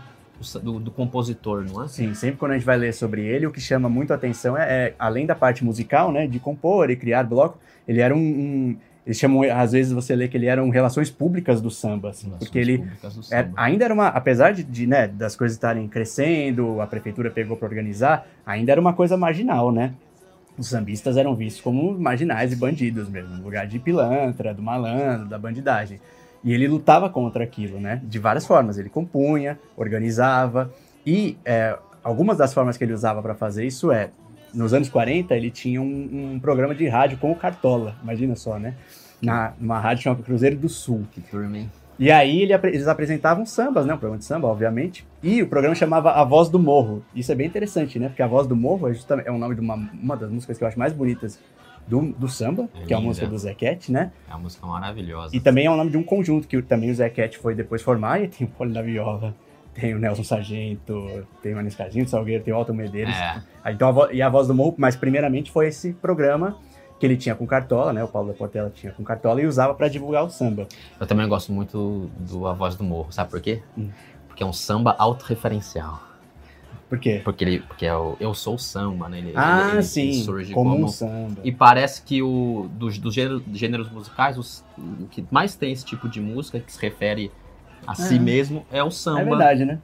do, 0.62 0.81
do, 0.81 0.91
compositor, 0.91 1.65
não 1.65 1.85
é? 1.85 1.88
Sim, 1.88 2.15
sempre 2.15 2.38
quando 2.38 2.53
a 2.53 2.55
gente 2.55 2.65
vai 2.65 2.79
ler 2.79 2.94
sobre 2.94 3.23
ele, 3.23 3.46
o 3.46 3.51
que 3.51 3.60
chama 3.60 3.89
muito 3.89 4.13
atenção 4.13 4.56
é, 4.56 4.63
é 4.63 4.94
além 4.99 5.27
da 5.27 5.34
parte 5.34 5.63
musical, 5.63 6.10
né, 6.10 6.27
de 6.27 6.39
compor 6.39 6.91
e 6.91 6.96
criar 6.96 7.25
bloco, 7.25 7.58
ele 7.87 8.01
era 8.01 8.15
um, 8.15 8.19
um 8.19 8.77
eles 9.10 9.19
chamam, 9.19 9.43
às 9.43 9.72
vezes 9.72 9.93
você 9.93 10.14
lê 10.14 10.29
que 10.29 10.36
ele 10.36 10.46
eram 10.46 10.70
relações 10.70 11.10
públicas 11.10 11.60
do 11.60 11.69
samba, 11.69 12.10
assim, 12.10 12.31
porque 12.38 12.56
ele. 12.56 12.88
É, 13.32 13.48
ainda 13.56 13.84
era 13.84 13.93
uma, 13.93 14.06
apesar 14.06 14.52
de, 14.52 14.62
de 14.62 14.86
né, 14.86 15.08
das 15.08 15.34
coisas 15.34 15.56
estarem 15.56 15.88
crescendo, 15.88 16.81
a 16.81 16.86
prefeitura 16.86 17.29
pegou 17.29 17.56
para 17.56 17.67
organizar, 17.67 18.24
ainda 18.46 18.70
era 18.70 18.81
uma 18.81 18.93
coisa 18.93 19.17
marginal, 19.17 19.72
né? 19.72 19.94
Os 20.56 20.69
sambistas 20.69 21.17
eram 21.17 21.34
vistos 21.34 21.60
como 21.60 21.98
marginais 21.98 22.52
e 22.52 22.56
bandidos 22.56 23.08
mesmo, 23.08 23.34
no 23.34 23.43
lugar 23.43 23.67
de 23.67 23.81
pilantra, 23.81 24.55
do 24.55 24.62
malandro, 24.62 25.29
da 25.29 25.36
bandidagem. 25.36 26.00
E 26.44 26.52
ele 26.52 26.69
lutava 26.69 27.10
contra 27.10 27.43
aquilo, 27.43 27.81
né? 27.81 28.00
De 28.05 28.20
várias 28.20 28.46
formas. 28.46 28.79
Ele 28.79 28.88
compunha, 28.88 29.58
organizava 29.76 30.72
e 31.05 31.36
é, 31.44 31.76
algumas 32.00 32.38
das 32.38 32.55
formas 32.55 32.76
que 32.76 32.84
ele 32.84 32.93
usava 32.93 33.20
para 33.20 33.34
fazer 33.34 33.67
isso 33.67 33.90
é 33.90 34.10
nos 34.55 34.75
anos 34.75 34.89
40, 34.89 35.35
ele 35.35 35.51
tinha 35.51 35.81
um, 35.81 36.35
um, 36.35 36.41
programa 36.41 36.75
de 36.75 36.87
rádio 36.89 37.19
com 37.19 37.31
o 37.31 37.37
Cartola, 37.37 37.95
imagina 38.03 38.35
só, 38.37 38.59
né? 38.59 38.75
Na, 39.21 39.53
numa 39.59 39.79
rádio 39.79 40.05
chamada 40.05 40.23
Cruzeiro 40.23 40.57
do 40.57 40.69
Sul. 40.69 41.05
Que 41.13 41.21
turma, 41.21 41.59
hein? 41.59 41.71
E 41.99 42.11
aí 42.11 42.41
ele, 42.41 42.55
eles 42.55 42.89
apresentavam 42.89 43.45
sambas, 43.45 43.85
né? 43.85 43.93
Um 43.93 43.99
programa 43.99 44.19
de 44.19 44.25
samba, 44.25 44.49
obviamente. 44.49 45.07
E 45.23 45.43
o 45.43 45.47
programa 45.47 45.75
chamava 45.75 46.13
A 46.13 46.25
Voz 46.25 46.49
do 46.49 46.59
Morro. 46.59 47.05
Isso 47.15 47.31
é 47.31 47.35
bem 47.35 47.47
interessante, 47.47 47.99
né? 47.99 48.09
Porque 48.09 48.23
A 48.23 48.27
Voz 48.27 48.47
do 48.47 48.57
Morro 48.57 48.89
é, 48.89 48.95
justamente, 48.95 49.29
é 49.29 49.31
o 49.31 49.37
nome 49.37 49.55
de 49.55 49.61
uma, 49.61 49.75
uma 49.75 50.17
das 50.17 50.31
músicas 50.31 50.57
que 50.57 50.65
eu 50.65 50.69
acho 50.69 50.79
mais 50.79 50.95
bonitas 50.95 51.39
do, 51.87 52.13
do 52.13 52.29
samba, 52.29 52.69
é 52.75 52.87
que 52.87 52.95
é 52.95 52.97
a 52.97 53.01
música 53.01 53.27
do 53.27 53.37
Zequete, 53.37 53.93
né? 53.93 54.13
É 54.29 54.33
uma 54.33 54.41
música 54.41 54.67
maravilhosa. 54.67 55.37
E 55.37 55.41
também 55.41 55.67
é 55.67 55.71
o 55.71 55.77
nome 55.77 55.91
de 55.91 55.99
um 55.99 56.03
conjunto 56.03 56.49
que 56.49 56.63
também 56.63 56.91
o 56.91 56.95
Zequete 56.95 57.37
foi 57.37 57.55
depois 57.55 57.83
formar, 57.83 58.23
e 58.23 58.29
tem 58.29 58.47
o 58.47 58.51
Poli 58.51 58.73
da 58.73 58.81
Viola, 58.81 59.35
tem 59.81 59.94
o 59.94 59.99
Nelson 59.99 60.22
Sargento, 60.22 61.27
tem 61.43 61.55
o 61.55 61.58
Anis 61.58 61.77
do 61.77 62.08
Salgueiro, 62.08 62.44
tem 62.44 62.53
o 62.53 62.56
Alton 62.56 62.75
Medeiros. 62.75 63.15
É. 63.15 63.43
Então, 63.72 63.89
a 63.89 63.93
voz, 63.93 64.10
e 64.13 64.20
a 64.20 64.29
Voz 64.29 64.46
do 64.46 64.55
Morro, 64.55 64.75
mas 64.77 64.94
primeiramente 64.94 65.51
foi 65.51 65.69
esse 65.69 65.93
programa 65.94 66.56
que 66.99 67.06
ele 67.06 67.17
tinha 67.17 67.34
com 67.34 67.46
Cartola, 67.46 67.93
né? 67.93 68.05
O 68.05 68.08
Paulo 68.08 68.29
da 68.29 68.34
Portela 68.34 68.70
tinha 68.70 68.93
com 68.93 69.03
Cartola 69.03 69.41
e 69.41 69.46
usava 69.46 69.75
para 69.75 69.89
divulgar 69.89 70.22
o 70.22 70.29
samba. 70.29 70.69
Eu 71.01 71.06
também 71.06 71.27
gosto 71.27 71.51
muito 71.51 72.10
do 72.19 72.46
A 72.46 72.53
Voz 72.53 72.77
do 72.77 72.84
Morro, 72.84 73.10
sabe 73.10 73.31
por 73.31 73.41
quê? 73.41 73.63
Hum. 73.77 73.89
Porque 74.29 74.43
é 74.43 74.46
um 74.46 74.53
samba 74.53 74.94
autorreferencial. 74.99 76.10
Por 76.91 76.99
quê? 76.99 77.20
Porque, 77.22 77.44
ele, 77.44 77.60
porque 77.60 77.87
é 77.87 77.94
o 77.94 78.17
Eu 78.19 78.34
Sou 78.34 78.58
Samba, 78.58 79.08
né? 79.08 79.19
Ele, 79.19 79.32
ah, 79.37 79.70
ele, 79.75 79.82
sim. 79.84 80.08
Ele 80.08 80.25
surge 80.25 80.53
como, 80.53 80.70
como 80.70 80.84
um 80.87 80.89
samba. 80.89 81.41
E 81.44 81.53
parece 81.53 82.03
que 82.03 82.20
o, 82.20 82.69
dos, 82.72 82.99
dos 82.99 83.15
gêneros, 83.15 83.44
gêneros 83.53 83.89
musicais, 83.89 84.37
os, 84.37 84.65
o 84.77 85.06
que 85.06 85.25
mais 85.31 85.55
tem 85.55 85.72
esse 85.72 85.84
tipo 85.84 86.08
de 86.08 86.20
música, 86.20 86.58
que 86.58 86.72
se 86.72 86.81
refere 86.82 87.31
a 87.87 87.94
si 87.94 88.19
mesmo, 88.19 88.65
é 88.72 88.82
o 88.82 88.91
samba. 88.91 89.20
É 89.20 89.25
verdade, 89.25 89.65
né? 89.65 89.79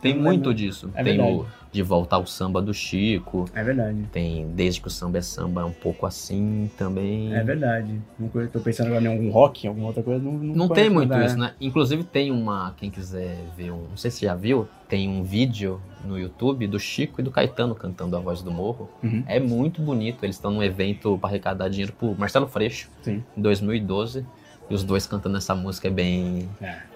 Tem 0.00 0.18
muito 0.18 0.52
disso. 0.52 0.90
É 0.94 1.02
tem 1.04 1.16
verdade. 1.16 1.32
o 1.38 1.46
De 1.70 1.80
Volta 1.80 2.16
ao 2.16 2.26
Samba 2.26 2.60
do 2.60 2.74
Chico. 2.74 3.44
É 3.54 3.62
verdade. 3.62 4.02
Tem 4.10 4.48
Desde 4.48 4.80
que 4.80 4.88
o 4.88 4.90
Samba 4.90 5.18
é 5.18 5.22
Samba, 5.22 5.60
é 5.60 5.64
um 5.64 5.70
pouco 5.72 6.04
assim 6.06 6.68
também. 6.76 7.32
É 7.32 7.40
verdade. 7.44 8.00
Não 8.18 8.28
co- 8.28 8.44
tô 8.48 8.58
pensando 8.58 8.88
agora 8.88 9.04
em 9.04 9.06
algum 9.06 9.30
rock, 9.30 9.64
alguma 9.68 9.86
outra 9.86 10.02
coisa. 10.02 10.20
Não, 10.24 10.32
não, 10.32 10.54
Não 10.56 10.68
tem 10.68 10.90
muito 10.90 11.14
isso, 11.20 11.38
né? 11.38 11.52
Inclusive 11.60 12.02
tem 12.02 12.32
uma, 12.32 12.74
quem 12.76 12.90
quiser 12.90 13.36
ver, 13.56 13.70
um, 13.70 13.84
não 13.90 13.96
sei 13.96 14.10
se 14.10 14.18
você 14.18 14.26
já 14.26 14.34
viu, 14.34 14.66
tem 14.88 15.08
um 15.08 15.22
vídeo 15.22 15.80
no 16.04 16.18
YouTube 16.18 16.66
do 16.66 16.80
Chico 16.80 17.20
e 17.20 17.24
do 17.24 17.30
Caetano 17.30 17.72
cantando 17.76 18.16
a 18.16 18.20
voz 18.20 18.42
do 18.42 18.50
Morro. 18.50 18.90
Uhum. 19.04 19.22
É 19.28 19.38
muito 19.38 19.80
bonito. 19.80 20.24
Eles 20.24 20.34
estão 20.34 20.50
num 20.50 20.64
evento 20.64 21.16
para 21.16 21.30
arrecadar 21.30 21.68
dinheiro 21.68 21.92
pro 21.92 22.12
Marcelo 22.18 22.48
Freixo, 22.48 22.90
Sim. 23.02 23.22
em 23.36 23.40
2012. 23.40 24.26
E 24.68 24.74
os 24.74 24.82
dois 24.82 25.06
cantando 25.06 25.36
essa 25.36 25.54
música 25.54 25.86
é 25.86 25.90
bem, 25.92 26.48
É. 26.60 26.90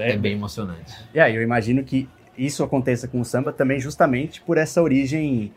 É, 0.00 0.12
é 0.12 0.16
bem 0.16 0.32
emocionante. 0.32 0.94
E 1.14 1.20
aí, 1.20 1.34
eu 1.34 1.42
imagino 1.42 1.82
que 1.84 2.08
isso 2.36 2.62
aconteça 2.62 3.08
com 3.08 3.20
o 3.20 3.24
samba 3.24 3.52
também 3.52 3.80
justamente 3.80 4.40
por 4.42 4.56
essa 4.58 4.80
origem 4.82 5.52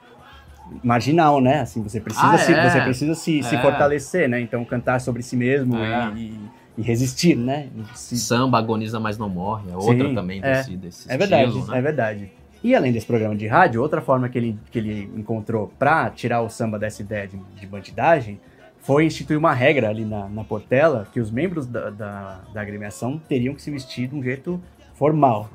marginal, 0.84 1.42
né? 1.42 1.60
Assim, 1.62 1.82
você 1.84 2.00
precisa, 2.00 2.28
Ah, 2.28 2.38
se, 2.38 2.54
é. 2.54 2.70
você 2.70 2.82
precisa 2.82 3.16
se, 3.16 3.44
se 3.44 3.56
É. 3.56 3.62
fortalecer, 3.62 4.30
né? 4.30 4.40
Então, 4.40 4.64
cantar 4.66 5.00
sobre 5.02 5.22
si 5.22 5.36
mesmo 5.36 5.78
É. 5.78 6.12
e, 6.16 6.40
e 6.78 6.82
resistir, 6.82 7.36
né? 7.36 7.68
Se- 7.94 8.18
Samba 8.18 8.58
agoniza, 8.58 9.00
mas 9.00 9.18
não 9.18 9.30
morre. 9.30 9.70
É 9.72 9.76
outra 9.76 10.08
Sim, 10.08 10.16
também 10.16 10.40
é. 10.44 10.54
desse, 10.58 10.78
desse 10.78 11.12
É 11.12 11.18
verdade, 11.18 11.50
estilo, 11.50 11.68
né? 11.68 11.78
é 11.78 11.82
verdade. 11.82 12.32
E 12.64 12.76
além 12.76 12.92
desse 12.92 13.08
programa 13.08 13.36
de 13.36 13.48
rádio, 13.48 13.82
outra 13.82 14.02
forma 14.02 14.30
que 14.30 14.38
ele, 14.38 14.58
que 14.72 14.78
ele 14.78 15.12
encontrou 15.18 15.74
para 15.80 16.10
tirar 16.12 16.42
o 16.42 16.50
samba 16.50 16.78
dessa 16.78 17.02
ideia 17.02 17.28
de, 17.28 17.38
de 17.60 17.66
bandidagem 17.66 18.40
foi 18.82 19.06
instituir 19.06 19.38
uma 19.38 19.54
regra 19.54 19.90
ali 19.90 20.04
na, 20.06 20.28
na 20.28 20.44
Portela 20.44 21.08
que 21.14 21.20
os 21.20 21.30
membros 21.32 21.68
da, 21.68 21.90
da, 21.90 22.40
da 22.54 22.62
agremiação 22.62 23.18
teriam 23.20 23.54
que 23.54 23.62
se 23.62 23.70
vestir 23.72 24.08
de 24.08 24.16
um 24.16 24.24
jeito 24.24 24.62
formal, 24.96 25.50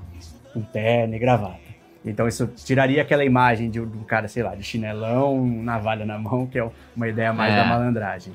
com 0.53 0.63
terno 0.63 1.15
e 1.15 1.19
gravata. 1.19 1.59
Então 2.05 2.29
isso 2.29 2.47
tiraria 2.57 3.03
aquela 3.03 3.25
imagem 3.25 3.69
de, 3.69 3.81
um 3.81 4.05
cara, 4.05 4.29
sei 4.29 4.43
lá, 4.43 4.55
de 4.55 4.63
chinelão, 4.63 5.45
navalha 5.45 6.07
na 6.07 6.17
mão, 6.19 6.47
que 6.47 6.59
é 6.59 6.69
uma 6.95 7.09
ideia 7.09 7.33
mais 7.33 7.53
É. 7.53 7.57
da 7.57 7.65
malandragem. 7.65 8.33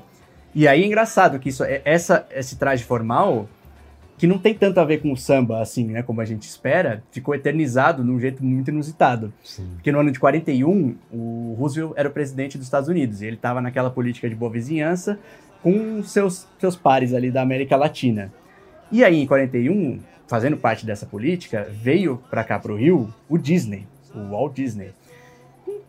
E 0.54 0.68
aí 0.68 0.82
é 0.82 0.86
engraçado 0.86 1.38
que 1.38 1.48
isso, 1.48 1.64
é- 1.64 1.80
essa, 1.84 2.26
esse 2.30 2.56
traje 2.56 2.84
formal 2.84 3.48
que 4.22 4.26
não 4.28 4.38
tem 4.38 4.54
tanto 4.54 4.78
a 4.78 4.84
ver 4.84 5.02
com 5.02 5.10
o 5.10 5.16
samba, 5.16 5.60
assim, 5.60 5.88
né, 5.88 6.00
como 6.00 6.20
a 6.20 6.24
gente 6.24 6.44
espera, 6.44 7.02
ficou 7.10 7.34
eternizado 7.34 8.04
de 8.04 8.08
um 8.08 8.20
jeito 8.20 8.44
muito 8.44 8.70
inusitado. 8.70 9.32
Sim. 9.42 9.66
Porque 9.74 9.90
no 9.90 9.98
ano 9.98 10.12
de 10.12 10.20
41, 10.20 10.94
o 11.12 11.56
Roosevelt 11.58 11.94
era 11.96 12.08
o 12.08 12.12
presidente 12.12 12.56
dos 12.56 12.68
Estados 12.68 12.88
Unidos, 12.88 13.20
e 13.20 13.26
ele 13.26 13.34
estava 13.34 13.60
naquela 13.60 13.90
política 13.90 14.28
de 14.28 14.36
boa 14.36 14.52
vizinhança 14.52 15.18
com 15.60 16.04
seus, 16.04 16.46
seus 16.60 16.76
pares 16.76 17.12
ali 17.12 17.32
da 17.32 17.42
América 17.42 17.74
Latina. 17.74 18.32
E 18.92 19.02
aí, 19.02 19.20
em 19.20 19.26
41, 19.26 19.98
fazendo 20.28 20.56
parte 20.56 20.86
dessa 20.86 21.04
política, 21.04 21.66
veio 21.68 22.22
para 22.30 22.44
cá, 22.44 22.60
para 22.60 22.70
o 22.70 22.76
Rio, 22.76 23.12
o 23.28 23.36
Disney, 23.36 23.88
o 24.14 24.30
Walt 24.30 24.54
Disney, 24.54 24.90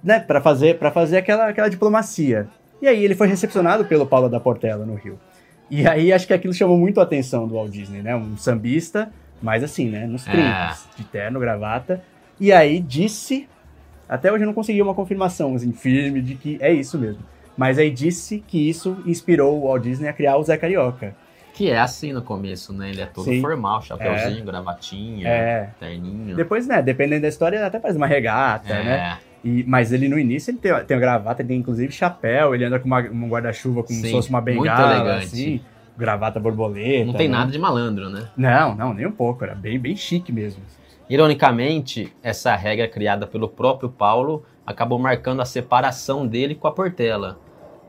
né, 0.03 0.19
para 0.19 0.41
fazer, 0.41 0.79
pra 0.79 0.89
fazer 0.89 1.17
aquela, 1.17 1.49
aquela 1.49 1.69
diplomacia. 1.69 2.47
E 2.81 2.87
aí 2.87 3.05
ele 3.05 3.13
foi 3.13 3.27
recepcionado 3.27 3.85
pelo 3.85 4.07
Paulo 4.07 4.27
da 4.27 4.39
Portela 4.39 4.87
no 4.87 4.95
Rio. 4.95 5.19
E 5.75 5.88
aí 5.88 6.13
acho 6.13 6.27
que 6.27 6.34
aquilo 6.36 6.53
chamou 6.53 6.77
muito 6.77 7.00
a 7.00 7.03
atenção 7.03 7.48
do 7.48 7.56
Walt 7.56 7.72
Disney, 7.72 8.03
né? 8.03 8.15
Um 8.15 8.38
sambista, 8.38 9.12
mas 9.42 9.63
assim, 9.63 9.89
né? 9.89 10.06
Nos 10.06 10.27
É. 10.27 10.32
trinques, 10.32 10.88
de 10.96 11.03
terno, 11.06 11.39
gravata. 11.39 12.00
E 12.39 12.51
aí 12.51 12.80
disse, 12.80 13.50
até 14.08 14.32
hoje 14.32 14.44
eu 14.44 14.46
não 14.46 14.53
consegui 14.53 14.84
uma 14.84 14.94
confirmação 14.94 15.56
assim, 15.56 15.74
firme 15.74 16.22
de 16.22 16.36
que 16.36 16.60
é 16.62 16.72
isso 16.72 17.00
mesmo. 17.00 17.24
Mas 17.58 17.80
aí 17.80 17.89
disse 17.89 18.44
que 18.48 18.70
isso 18.70 18.98
inspirou 19.03 19.58
o 19.58 19.68
Walt 19.68 19.82
Disney 19.82 20.08
a 20.10 20.13
criar 20.13 20.38
o 20.38 20.44
Zé 20.44 20.58
Carioca. 20.58 21.15
Que 21.56 21.72
é 21.72 21.80
assim 21.80 22.13
no 22.13 22.22
começo, 22.22 22.72
né? 22.72 22.92
Ele 22.92 23.01
é 23.01 23.08
todo 23.08 23.25
Sim. 23.25 23.42
formal, 23.42 23.82
chapeuzinho, 23.82 24.46
gravatinha, 24.46 25.27
É. 25.27 25.70
terninho. 25.80 26.36
Depois, 26.36 26.68
né, 26.68 26.84
dependendo 26.84 27.24
da 27.24 27.27
história, 27.30 27.65
até 27.65 27.80
faz 27.80 27.96
uma 27.96 28.06
regata, 28.06 28.72
é. 28.74 28.84
né? 28.84 29.18
E, 29.43 29.63
mas 29.67 29.91
ele 29.91 30.07
no 30.07 30.17
início 30.17 30.51
ele 30.51 30.57
tem, 30.57 30.71
tem 30.85 30.95
uma 30.95 31.01
gravata, 31.01 31.41
ele 31.41 31.50
tem 31.50 31.57
inclusive 31.59 31.91
chapéu, 31.91 32.55
ele 32.55 32.63
anda 32.63 32.79
com 32.79 32.85
uma, 32.88 33.01
um 33.01 33.27
guarda-chuva 33.27 33.83
como 33.83 34.00
se 34.00 34.05
Sim, 34.07 34.12
fosse 34.12 34.29
uma 34.29 34.39
muito 34.39 34.59
bengala, 34.62 34.95
elegante. 34.95 35.25
assim, 35.25 35.62
gravata 35.97 36.39
borboleta. 36.39 37.05
Não 37.05 37.13
tem 37.13 37.27
né? 37.27 37.38
nada 37.38 37.51
de 37.51 37.59
malandro, 37.59 38.09
né? 38.09 38.29
Não, 38.38 38.73
não, 38.75 38.93
nem 38.93 39.05
um 39.05 39.12
pouco, 39.12 39.43
era 39.43 39.53
bem, 39.53 39.77
bem 39.77 39.95
chique 39.95 40.31
mesmo. 40.31 40.63
Ironicamente, 41.09 42.12
essa 42.23 42.55
regra 42.55 42.88
criada 42.88 43.27
pelo 43.27 43.47
próprio 43.47 43.89
Paulo 43.89 44.43
acabou 44.65 44.97
marcando 44.97 45.41
a 45.41 45.45
separação 45.45 46.25
dele 46.25 46.55
com 46.55 46.67
a 46.67 46.71
Portela. 46.71 47.38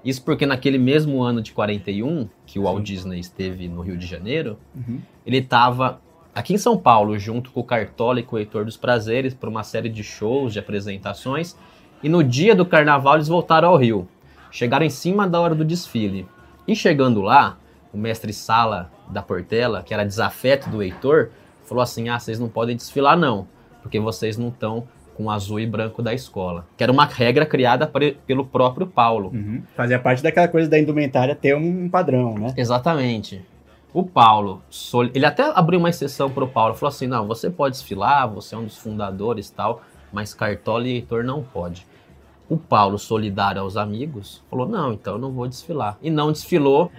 Isso 0.04 0.22
porque 0.22 0.44
naquele 0.44 0.76
mesmo 0.76 1.22
ano 1.22 1.40
de 1.40 1.52
41, 1.52 2.28
que 2.44 2.58
o 2.58 2.64
Walt 2.64 2.82
Disney 2.84 3.18
esteve 3.20 3.66
no 3.68 3.80
Rio 3.80 3.96
de 3.96 4.06
Janeiro, 4.06 4.58
Uhum. 4.74 5.00
ele 5.24 5.38
estava 5.38 6.00
aqui 6.34 6.54
em 6.54 6.58
São 6.58 6.76
Paulo, 6.76 7.18
junto 7.18 7.50
com 7.50 7.60
o 7.60 7.64
Cartola 7.64 8.20
e 8.20 8.22
com 8.22 8.36
o 8.36 8.38
Heitor 8.38 8.64
dos 8.64 8.76
Prazeres, 8.76 9.34
por 9.34 9.48
uma 9.48 9.62
série 9.62 9.88
de 9.88 10.02
shows, 10.02 10.52
de 10.52 10.58
apresentações. 10.58 11.56
E 12.02 12.08
no 12.08 12.22
dia 12.22 12.54
do 12.54 12.66
carnaval 12.66 13.14
eles 13.14 13.28
voltaram 13.28 13.68
ao 13.68 13.76
Rio. 13.76 14.08
Chegaram 14.50 14.84
em 14.84 14.90
cima 14.90 15.28
da 15.28 15.40
hora 15.40 15.54
do 15.54 15.64
desfile. 15.64 16.26
E 16.66 16.74
chegando 16.74 17.20
lá, 17.20 17.58
o 17.92 17.98
mestre 17.98 18.32
Sala 18.32 18.90
da 19.08 19.22
Portela, 19.22 19.82
que 19.82 19.94
era 19.94 20.04
desafeto 20.04 20.68
do 20.68 20.82
Heitor, 20.82 21.30
falou 21.64 21.82
assim: 21.82 22.08
Ah, 22.08 22.18
vocês 22.18 22.38
não 22.38 22.48
podem 22.48 22.76
desfilar, 22.76 23.16
não, 23.16 23.46
porque 23.82 24.00
vocês 24.00 24.36
não 24.36 24.48
estão 24.48 24.86
com 25.14 25.30
azul 25.30 25.60
e 25.60 25.66
branco 25.66 26.02
da 26.02 26.12
escola. 26.12 26.66
Que 26.76 26.82
era 26.82 26.92
uma 26.92 27.06
regra 27.06 27.46
criada 27.46 27.90
pelo 28.26 28.44
próprio 28.44 28.86
Paulo. 28.86 29.30
Uhum. 29.32 29.62
Fazia 29.76 29.98
parte 29.98 30.22
daquela 30.22 30.48
coisa 30.48 30.68
da 30.68 30.78
indumentária 30.78 31.34
ter 31.34 31.56
um 31.56 31.88
padrão, 31.88 32.36
né? 32.36 32.52
Exatamente. 32.56 33.44
O 33.94 34.02
Paulo, 34.02 34.60
ele 35.14 35.24
até 35.24 35.44
abriu 35.54 35.78
uma 35.78 35.88
exceção 35.88 36.28
pro 36.28 36.48
Paulo, 36.48 36.74
falou 36.74 36.88
assim: 36.92 37.06
não, 37.06 37.26
você 37.28 37.48
pode 37.48 37.76
desfilar, 37.76 38.28
você 38.28 38.54
é 38.54 38.58
um 38.58 38.64
dos 38.64 38.76
fundadores 38.76 39.48
e 39.48 39.54
tal, 39.54 39.82
mas 40.12 40.34
Cartola 40.34 40.86
e 40.88 40.94
Heitor 40.96 41.22
não 41.22 41.42
pode. 41.44 41.86
O 42.48 42.56
Paulo, 42.58 42.98
solidário 42.98 43.62
aos 43.62 43.76
amigos, 43.76 44.42
falou: 44.50 44.68
não, 44.68 44.92
então 44.92 45.14
eu 45.14 45.18
não 45.20 45.30
vou 45.30 45.46
desfilar. 45.46 45.96
E 46.02 46.10
não 46.10 46.32
desfilou, 46.32 46.90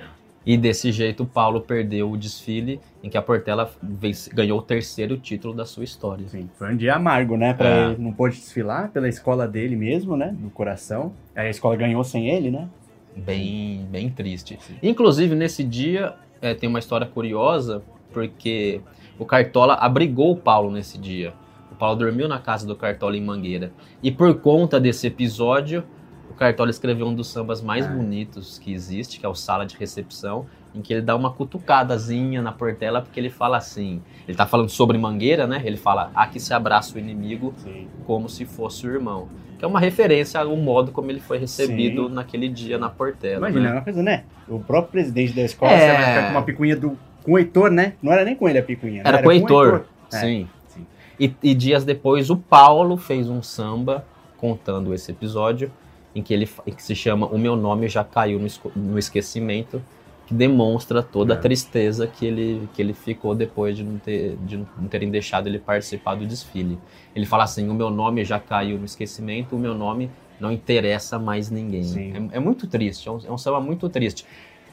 e 0.45 0.55
desse 0.57 0.89
jeito 0.91 1.23
o 1.23 1.25
Paulo 1.25 1.59
perdeu 1.59 2.09
o 2.09 2.15
desfile 2.17 2.79
em 3.03 3.09
que 3.09 3.17
a 3.17 3.21
Portela 3.21 3.69
vence- 3.83 4.33
ganhou 4.33 4.59
o 4.59 4.61
terceiro 4.61 5.17
título 5.17 5.53
da 5.53 5.65
sua 5.65 5.83
história. 5.83 6.25
Sim, 6.29 6.49
foi 6.57 6.73
um 6.73 6.77
dia 6.77 6.95
amargo, 6.95 7.35
né? 7.35 7.53
Pra 7.53 7.67
É. 7.67 7.85
ele 7.91 8.01
não 8.01 8.13
pôde 8.13 8.37
desfilar 8.37 8.89
pela 8.91 9.09
escola 9.09 9.45
dele 9.47 9.75
mesmo, 9.75 10.15
né? 10.15 10.33
Do 10.39 10.49
coração. 10.49 11.11
Aí 11.35 11.47
a 11.47 11.49
escola 11.49 11.75
ganhou 11.75 12.03
sem 12.05 12.29
ele, 12.29 12.49
né? 12.49 12.69
bem, 13.17 13.85
bem 13.89 14.09
triste. 14.09 14.59
Inclusive, 14.83 15.35
nesse 15.35 15.63
dia, 15.63 16.13
é, 16.45 16.53
tem 16.53 16.69
uma 16.69 16.79
história 16.79 17.07
curiosa, 17.07 17.81
porque 18.13 18.81
o 19.17 19.25
Cartola 19.25 19.73
abrigou 19.75 20.31
o 20.31 20.35
Paulo 20.37 20.71
nesse 20.71 20.97
dia. 20.97 21.33
O 21.71 21.75
Paulo 21.75 21.95
dormiu 21.97 22.27
na 22.27 22.39
casa 22.39 22.65
do 22.67 22.75
Cartola 22.75 23.17
em 23.17 23.21
Mangueira. 23.21 23.73
E 24.01 24.11
por 24.11 24.35
conta 24.39 24.79
desse 24.79 25.07
episódio, 25.07 25.83
o 26.29 26.33
Cartola 26.33 26.69
escreveu 26.69 27.07
um 27.07 27.15
dos 27.15 27.27
sambas 27.27 27.61
mais 27.61 27.85
Ah. 27.85 27.89
bonitos 27.89 28.59
que 28.59 28.71
existe, 28.73 29.19
que 29.19 29.25
é 29.25 29.29
o 29.29 29.35
Sala 29.35 29.65
de 29.65 29.75
Recepção, 29.75 30.45
em 30.75 30.81
que 30.81 30.93
ele 30.93 31.01
dá 31.01 31.15
uma 31.15 31.31
cutucadazinha 31.31 32.41
na 32.41 32.51
Portela, 32.51 33.01
porque 33.01 33.19
ele 33.19 33.29
fala 33.29 33.57
assim, 33.57 34.01
ele 34.27 34.35
tá 34.37 34.45
falando 34.45 34.69
sobre 34.69 34.97
Mangueira, 34.97 35.47
né? 35.47 35.61
Ele 35.63 35.77
fala, 35.77 36.11
aqui 36.13 36.39
se 36.39 36.53
abraça 36.53 36.95
o 36.95 36.99
inimigo 36.99 37.53
Sim. 37.57 37.87
como 38.05 38.27
se 38.29 38.45
fosse 38.45 38.85
o 38.85 38.91
irmão. 38.91 39.27
Que 39.57 39.63
é 39.63 39.67
uma 39.67 39.79
referência 39.79 40.39
ao 40.39 40.55
modo 40.57 40.91
como 40.91 41.09
ele 41.09 41.21
foi 41.21 41.37
recebido 41.37 42.07
Sim. 42.09 42.13
naquele 42.13 42.49
dia 42.49 42.77
na 42.77 42.89
Portela. 42.89 43.37
Imagina, 43.49 43.59
é 43.67 43.69
né? 43.69 43.75
uma 43.77 43.81
coisa, 43.83 44.03
né? 44.03 44.23
O 44.47 44.59
próprio 44.59 44.91
presidente 44.91 45.33
da 45.33 45.43
escola 45.43 45.71
É. 45.71 45.79
você 45.79 45.87
vai 45.97 46.05
ficar 46.13 46.23
com 46.25 46.31
uma 46.31 46.41
picuinha 46.43 46.75
do, 46.75 46.97
com 47.23 47.31
o 47.31 47.39
Heitor, 47.39 47.71
né? 47.71 47.93
Não 48.03 48.11
era 48.11 48.25
nem 48.25 48.35
com 48.35 48.49
ele 48.49 48.59
a 48.59 48.63
picuinha. 48.63 49.01
né? 49.01 49.07
Era 49.09 49.21
com 49.23 49.29
o 49.29 49.31
Heitor. 49.31 49.85
É. 50.11 50.17
Sim. 50.19 50.47
sim. 50.67 50.85
E, 51.17 51.33
e 51.41 51.53
dias 51.55 51.85
depois 51.85 52.29
o 52.29 52.35
Paulo 52.35 52.97
fez 52.97 53.29
um 53.29 53.41
samba 53.41 54.05
contando 54.37 54.93
esse 54.93 55.11
episódio 55.11 55.71
em 56.13 56.21
que 56.21 56.33
ele 56.33 56.49
em 56.67 56.71
que 56.71 56.83
se 56.83 56.93
chama 56.95 57.25
O 57.27 57.37
Meu 57.37 57.55
Nome 57.55 57.87
Já 57.87 58.03
Caiu 58.03 58.39
no, 58.39 58.45
Esco- 58.47 58.71
no 58.75 58.99
Esquecimento, 58.99 59.81
que 60.25 60.33
demonstra 60.33 61.03
toda 61.03 61.33
É. 61.33 61.37
a 61.37 61.39
tristeza 61.39 62.07
que 62.07 62.25
ele, 62.25 62.67
que 62.73 62.81
ele 62.81 62.93
ficou 62.93 63.35
depois 63.35 63.75
de 63.77 63.83
não, 63.83 63.97
ter, 63.99 64.35
de 64.45 64.57
não 64.57 64.87
terem 64.89 65.09
deixado 65.11 65.47
ele 65.47 65.59
participar 65.59 66.15
do 66.15 66.25
desfile. 66.25 66.77
Ele 67.15 67.25
fala 67.25 67.43
assim: 67.43 67.69
O 67.69 67.73
meu 67.73 67.89
nome 67.89 68.23
já 68.25 68.39
caiu 68.39 68.77
no 68.79 68.85
esquecimento, 68.85 69.55
o 69.55 69.59
meu 69.59 69.75
nome 69.75 70.09
não 70.39 70.51
interessa 70.51 71.19
mais 71.19 71.49
ninguém. 71.51 72.29
É, 72.31 72.37
é 72.37 72.39
muito 72.39 72.65
triste, 72.67 73.07
é 73.07 73.11
um, 73.11 73.19
é 73.27 73.31
um 73.31 73.37
samba 73.37 73.59
muito 73.61 73.87
triste. 73.87 74.25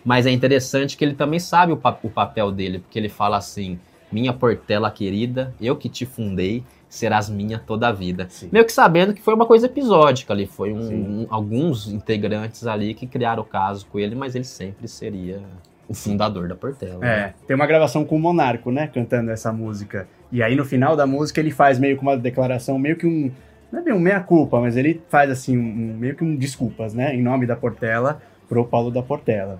Mas 0.04 0.26
é 0.26 0.30
interessante 0.30 0.96
que 0.96 1.04
ele 1.04 1.14
também 1.14 1.38
sabe 1.38 1.72
o, 1.72 1.76
pa- 1.76 1.98
o 2.02 2.10
papel 2.10 2.50
dele, 2.50 2.78
porque 2.80 2.98
ele 2.98 3.08
fala 3.10 3.36
assim: 3.36 3.78
Minha 4.10 4.32
Portela 4.32 4.90
querida, 4.90 5.54
eu 5.60 5.76
que 5.76 5.88
te 5.88 6.04
fundei, 6.06 6.64
serás 6.92 7.30
minha 7.30 7.58
toda 7.58 7.88
a 7.88 7.92
vida. 7.92 8.26
Sim. 8.28 8.50
Meio 8.52 8.66
que 8.66 8.72
sabendo 8.72 9.14
que 9.14 9.22
foi 9.22 9.32
uma 9.32 9.46
coisa 9.46 9.64
episódica 9.64 10.32
ali, 10.34 10.46
foi 10.46 10.74
um- 10.74 11.22
um- 11.22 11.26
alguns 11.30 11.90
integrantes 11.90 12.66
ali 12.66 12.92
que 12.92 13.06
criaram 13.06 13.42
o 13.42 13.46
caso 13.46 13.86
com 13.86 13.98
ele, 13.98 14.14
mas 14.14 14.34
ele 14.34 14.44
sempre 14.44 14.86
seria 14.86 15.40
o 15.88 15.94
fundador 15.94 16.46
da 16.48 16.54
Portela. 16.54 16.98
né? 16.98 17.08
É, 17.20 17.34
tem 17.46 17.56
uma 17.56 17.66
gravação 17.66 18.04
com 18.04 18.16
o 18.16 18.20
Monarco, 18.20 18.70
né? 18.70 18.86
Cantando 18.92 19.30
essa 19.30 19.50
música. 19.50 20.06
E 20.30 20.42
aí 20.42 20.54
no 20.54 20.66
final 20.66 20.94
da 20.94 21.06
música 21.06 21.40
ele 21.40 21.50
faz 21.50 21.78
meio 21.78 21.96
que 21.96 22.02
uma 22.02 22.14
declaração, 22.16 22.78
meio 22.78 22.96
que 22.96 23.06
um, 23.06 23.30
não 23.72 23.80
é 23.80 23.82
bem 23.82 23.94
um 23.94 23.98
meia-culpa, 23.98 24.60
mas 24.60 24.76
ele 24.76 25.00
faz 25.08 25.30
assim, 25.30 25.56
um, 25.56 25.96
meio 25.98 26.14
que 26.14 26.22
um 26.22 26.36
desculpas, 26.36 26.92
né? 26.92 27.14
Em 27.14 27.22
nome 27.22 27.46
da 27.46 27.56
Portela, 27.56 28.20
pro 28.46 28.66
Paulo 28.66 28.90
da 28.90 29.02
Portela. 29.02 29.58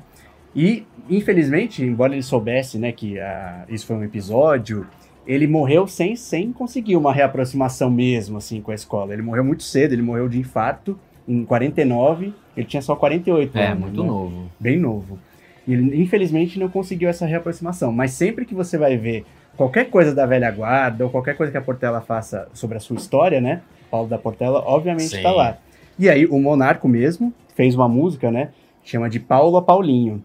E, 0.54 0.86
infelizmente, 1.08 1.82
embora 1.82 2.12
ele 2.12 2.22
soubesse, 2.22 2.78
né, 2.78 2.92
que 2.92 3.16
uh, 3.18 3.64
isso 3.70 3.86
foi 3.86 3.96
um 3.96 4.04
episódio, 4.04 4.86
ele 5.26 5.46
morreu 5.46 5.86
sem, 5.86 6.16
sem 6.16 6.52
conseguir 6.52 6.96
uma 6.96 7.12
reaproximação 7.12 7.90
mesmo, 7.90 8.38
assim, 8.38 8.60
com 8.60 8.70
a 8.70 8.74
escola. 8.74 9.12
Ele 9.12 9.22
morreu 9.22 9.44
muito 9.44 9.62
cedo, 9.62 9.92
ele 9.92 10.02
morreu 10.02 10.28
de 10.28 10.38
infarto 10.38 10.98
em 11.26 11.44
49, 11.44 12.32
ele 12.56 12.66
tinha 12.66 12.82
só 12.82 12.96
48 12.96 13.56
é, 13.56 13.66
anos. 13.66 13.72
É, 13.72 13.80
muito 13.80 14.02
né? 14.02 14.08
novo. 14.08 14.50
Bem 14.58 14.78
novo. 14.78 15.18
E 15.66 15.72
ele, 15.72 16.02
infelizmente, 16.02 16.58
não 16.58 16.68
conseguiu 16.68 17.08
essa 17.08 17.24
reaproximação. 17.24 17.92
Mas 17.92 18.12
sempre 18.12 18.44
que 18.44 18.54
você 18.54 18.76
vai 18.76 18.96
ver 18.96 19.24
qualquer 19.56 19.88
coisa 19.90 20.14
da 20.14 20.26
velha 20.26 20.50
guarda, 20.50 21.04
ou 21.04 21.10
qualquer 21.10 21.36
coisa 21.36 21.52
que 21.52 21.58
a 21.58 21.62
Portela 21.62 22.00
faça 22.00 22.48
sobre 22.52 22.76
a 22.76 22.80
sua 22.80 22.96
história, 22.96 23.40
né? 23.40 23.62
Paulo 23.90 24.08
da 24.08 24.18
Portela, 24.18 24.62
obviamente, 24.66 25.14
está 25.14 25.30
lá. 25.30 25.58
E 25.98 26.08
aí, 26.08 26.26
o 26.26 26.38
Monarco 26.40 26.88
mesmo 26.88 27.32
fez 27.54 27.74
uma 27.74 27.88
música, 27.88 28.30
né? 28.30 28.48
Chama 28.82 29.08
de 29.08 29.20
Paulo 29.20 29.56
a 29.56 29.62
Paulinho 29.62 30.24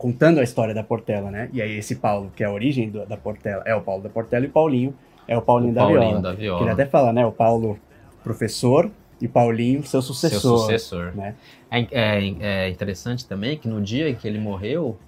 contando 0.00 0.40
a 0.40 0.42
história 0.42 0.72
da 0.72 0.82
Portela, 0.82 1.30
né? 1.30 1.50
E 1.52 1.60
aí 1.60 1.76
esse 1.76 1.96
Paulo, 1.96 2.32
que 2.34 2.42
é 2.42 2.46
a 2.46 2.50
origem 2.50 2.88
do, 2.88 3.04
da 3.04 3.18
Portela, 3.18 3.62
é 3.66 3.74
o 3.74 3.82
Paulo 3.82 4.02
da 4.02 4.08
Portela 4.08 4.46
e 4.46 4.48
o 4.48 4.50
Paulinho 4.50 4.94
é 5.28 5.36
o 5.36 5.42
Paulinho, 5.42 5.72
o 5.72 5.74
da, 5.74 5.82
Paulinho 5.82 6.00
Viola. 6.00 6.22
da 6.22 6.32
Viola. 6.32 6.58
Que 6.58 6.64
ele 6.64 6.72
até 6.72 6.86
fala, 6.86 7.12
né? 7.12 7.26
O 7.26 7.30
Paulo 7.30 7.78
professor 8.24 8.90
e 9.20 9.28
Paulinho 9.28 9.84
seu 9.84 10.00
sucessor. 10.00 10.40
Seu 10.40 10.56
sucessor. 10.56 11.14
Né? 11.14 11.34
É, 11.70 11.86
é, 11.90 12.34
é 12.40 12.68
interessante 12.70 13.26
também 13.26 13.58
que 13.58 13.68
no 13.68 13.78
dia 13.78 14.08
em 14.08 14.14
que 14.14 14.26
ele 14.26 14.38
morreu, 14.38 14.98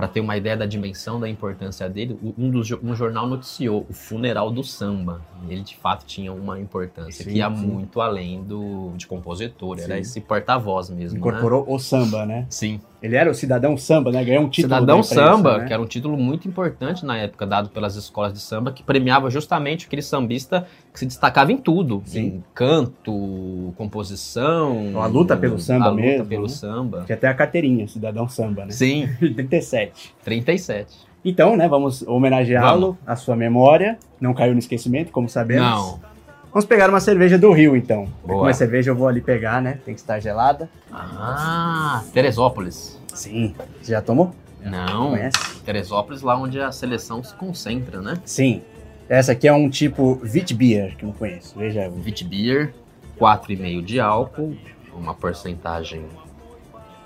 para 0.00 0.08
ter 0.08 0.20
uma 0.20 0.34
ideia 0.34 0.56
da 0.56 0.64
dimensão 0.64 1.20
da 1.20 1.28
importância 1.28 1.86
dele, 1.86 2.18
um, 2.38 2.48
dos, 2.48 2.70
um 2.82 2.94
jornal 2.94 3.26
noticiou 3.26 3.84
o 3.86 3.92
funeral 3.92 4.50
do 4.50 4.64
samba. 4.64 5.20
Ele 5.46 5.60
de 5.60 5.76
fato 5.76 6.06
tinha 6.06 6.32
uma 6.32 6.58
importância 6.58 7.22
sim, 7.22 7.30
que 7.30 7.36
ia 7.36 7.54
sim. 7.54 7.66
muito 7.66 8.00
além 8.00 8.42
do 8.42 8.92
de 8.96 9.06
compositor, 9.06 9.76
sim. 9.76 9.84
era 9.84 9.98
esse 9.98 10.18
porta-voz 10.22 10.88
mesmo. 10.88 11.18
Incorporou 11.18 11.66
né? 11.66 11.74
o 11.74 11.78
samba, 11.78 12.24
né? 12.24 12.46
Sim. 12.48 12.80
Ele 13.02 13.16
era 13.16 13.30
o 13.30 13.34
cidadão 13.34 13.76
samba, 13.78 14.12
né? 14.12 14.22
Ganhou 14.22 14.44
um 14.44 14.48
título. 14.48 14.74
Cidadão 14.74 14.98
imprensa, 14.98 15.14
samba, 15.14 15.58
né? 15.58 15.66
que 15.66 15.72
era 15.72 15.80
um 15.80 15.86
título 15.86 16.18
muito 16.18 16.46
importante 16.46 17.04
na 17.04 17.16
época, 17.16 17.46
dado 17.46 17.70
pelas 17.70 17.96
escolas 17.96 18.32
de 18.32 18.40
samba, 18.40 18.72
que 18.72 18.82
premiava 18.82 19.30
justamente 19.30 19.86
aquele 19.86 20.02
sambista 20.02 20.66
que 20.92 20.98
se 20.98 21.06
destacava 21.06 21.50
em 21.50 21.56
tudo. 21.56 22.02
Sim. 22.04 22.20
Em 22.20 22.44
canto, 22.52 23.72
composição. 23.76 25.00
A 25.00 25.06
luta 25.06 25.34
pelo 25.36 25.58
samba 25.58 25.88
a 25.88 25.94
mesmo. 25.94 26.18
luta 26.18 26.28
pelo 26.28 26.42
né? 26.42 26.48
samba. 26.48 27.04
Que 27.06 27.12
até 27.14 27.26
a 27.26 27.32
carteirinha, 27.32 27.88
cidadão 27.88 28.28
samba, 28.28 28.66
né? 28.66 28.70
Sim. 28.70 29.08
37. 29.18 29.89
37. 30.24 31.10
Então, 31.24 31.56
né, 31.56 31.68
vamos 31.68 32.02
homenageá-lo, 32.02 32.96
a 33.06 33.14
sua 33.14 33.36
memória. 33.36 33.98
Não 34.20 34.32
caiu 34.32 34.52
no 34.52 34.58
esquecimento, 34.58 35.12
como 35.12 35.28
sabemos. 35.28 35.68
Não. 35.68 36.00
Vamos 36.52 36.64
pegar 36.64 36.88
uma 36.88 36.98
cerveja 36.98 37.38
do 37.38 37.52
Rio, 37.52 37.76
então. 37.76 38.08
Boa. 38.24 38.42
Uma 38.42 38.52
cerveja 38.52 38.90
eu 38.90 38.96
vou 38.96 39.06
ali 39.06 39.20
pegar, 39.20 39.62
né? 39.62 39.78
Tem 39.84 39.94
que 39.94 40.00
estar 40.00 40.18
gelada. 40.18 40.68
Ah, 40.92 42.02
Teresópolis. 42.12 42.98
Sim. 43.14 43.54
Você 43.80 43.92
já 43.92 44.02
tomou? 44.02 44.34
Não. 44.60 45.10
Conhece? 45.10 45.60
Teresópolis, 45.64 46.22
lá 46.22 46.36
onde 46.36 46.60
a 46.60 46.72
seleção 46.72 47.22
se 47.22 47.34
concentra, 47.34 48.00
né? 48.00 48.14
Sim. 48.24 48.62
Essa 49.08 49.32
aqui 49.32 49.46
é 49.46 49.52
um 49.52 49.68
tipo 49.70 50.20
Witbier, 50.22 50.96
que 50.96 51.04
eu 51.04 51.08
não 51.08 51.14
conheço. 51.14 51.56
Veja. 51.56 51.88
Witbier, 52.04 52.72
4,5 53.18 53.84
de 53.84 54.00
álcool, 54.00 54.56
uma 54.94 55.14
porcentagem 55.14 56.04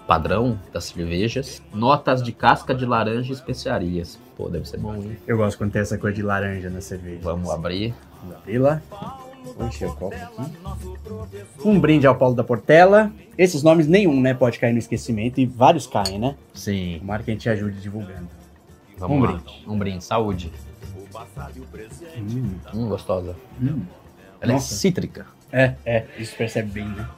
padrão 0.07 0.59
das 0.73 0.85
cervejas. 0.85 1.63
Notas 1.73 2.23
de 2.23 2.33
casca 2.33 2.75
de 2.75 2.87
laranja 2.87 3.31
e 3.31 3.35
especiarias. 3.35 4.19
Pô, 4.37 4.49
deve 4.49 4.69
ser 4.69 4.79
bom, 4.79 4.95
hein? 4.95 5.17
Eu 5.27 5.37
gosto 5.37 5.59
quando 5.59 5.73
tem 5.73 5.83
essa 5.83 5.97
coisa 5.99 6.17
de 6.17 6.23
laranja 6.23 6.69
na 6.71 6.81
cerveja. 6.81 7.21
Vamos 7.23 7.51
abrir. 7.51 7.95
Vamos 8.21 8.37
abrir 8.37 8.59
lá. 8.59 8.83
Vou 9.57 9.69
encher 9.69 9.89
o 9.89 9.95
copo 9.95 10.17
aqui. 10.17 10.53
Um 11.65 11.79
brinde 11.79 12.07
ao 12.07 12.17
Paulo 12.17 12.35
da 12.35 12.43
Portela. 12.43 13.13
Esses 13.37 13.63
nomes 13.63 13.87
nenhum, 13.87 14.21
né, 14.21 14.33
pode 14.33 14.59
cair 14.59 14.73
no 14.73 14.79
esquecimento 14.79 15.39
e 15.41 15.47
vários 15.47 15.87
caem, 15.87 16.19
né? 16.19 16.35
Sim. 16.55 16.97
Tomara 17.01 17.23
que 17.23 17.31
a 17.31 17.35
gente 17.35 17.49
ajude 17.49 17.81
divulgando. 17.81 18.29
Vamos 18.97 19.17
um 19.17 19.21
lá. 19.21 19.33
brinde. 19.33 19.65
Um 19.67 19.79
brinde. 19.79 20.05
Saúde. 20.05 20.53
Hum, 22.17 22.55
hum 22.75 22.89
gostosa. 22.89 23.37
Hum. 23.61 23.83
Ela 24.41 24.53
é 24.53 24.55
Nossa. 24.55 24.75
é 24.75 24.77
cítrica. 24.77 25.27
É, 25.53 25.75
é. 25.85 26.07
Isso 26.19 26.37
percebe 26.37 26.71
bem, 26.71 26.89
né? 26.89 27.09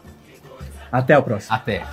Até 0.91 1.17
o 1.17 1.23
próximo. 1.23 1.55
Até. 1.55 1.87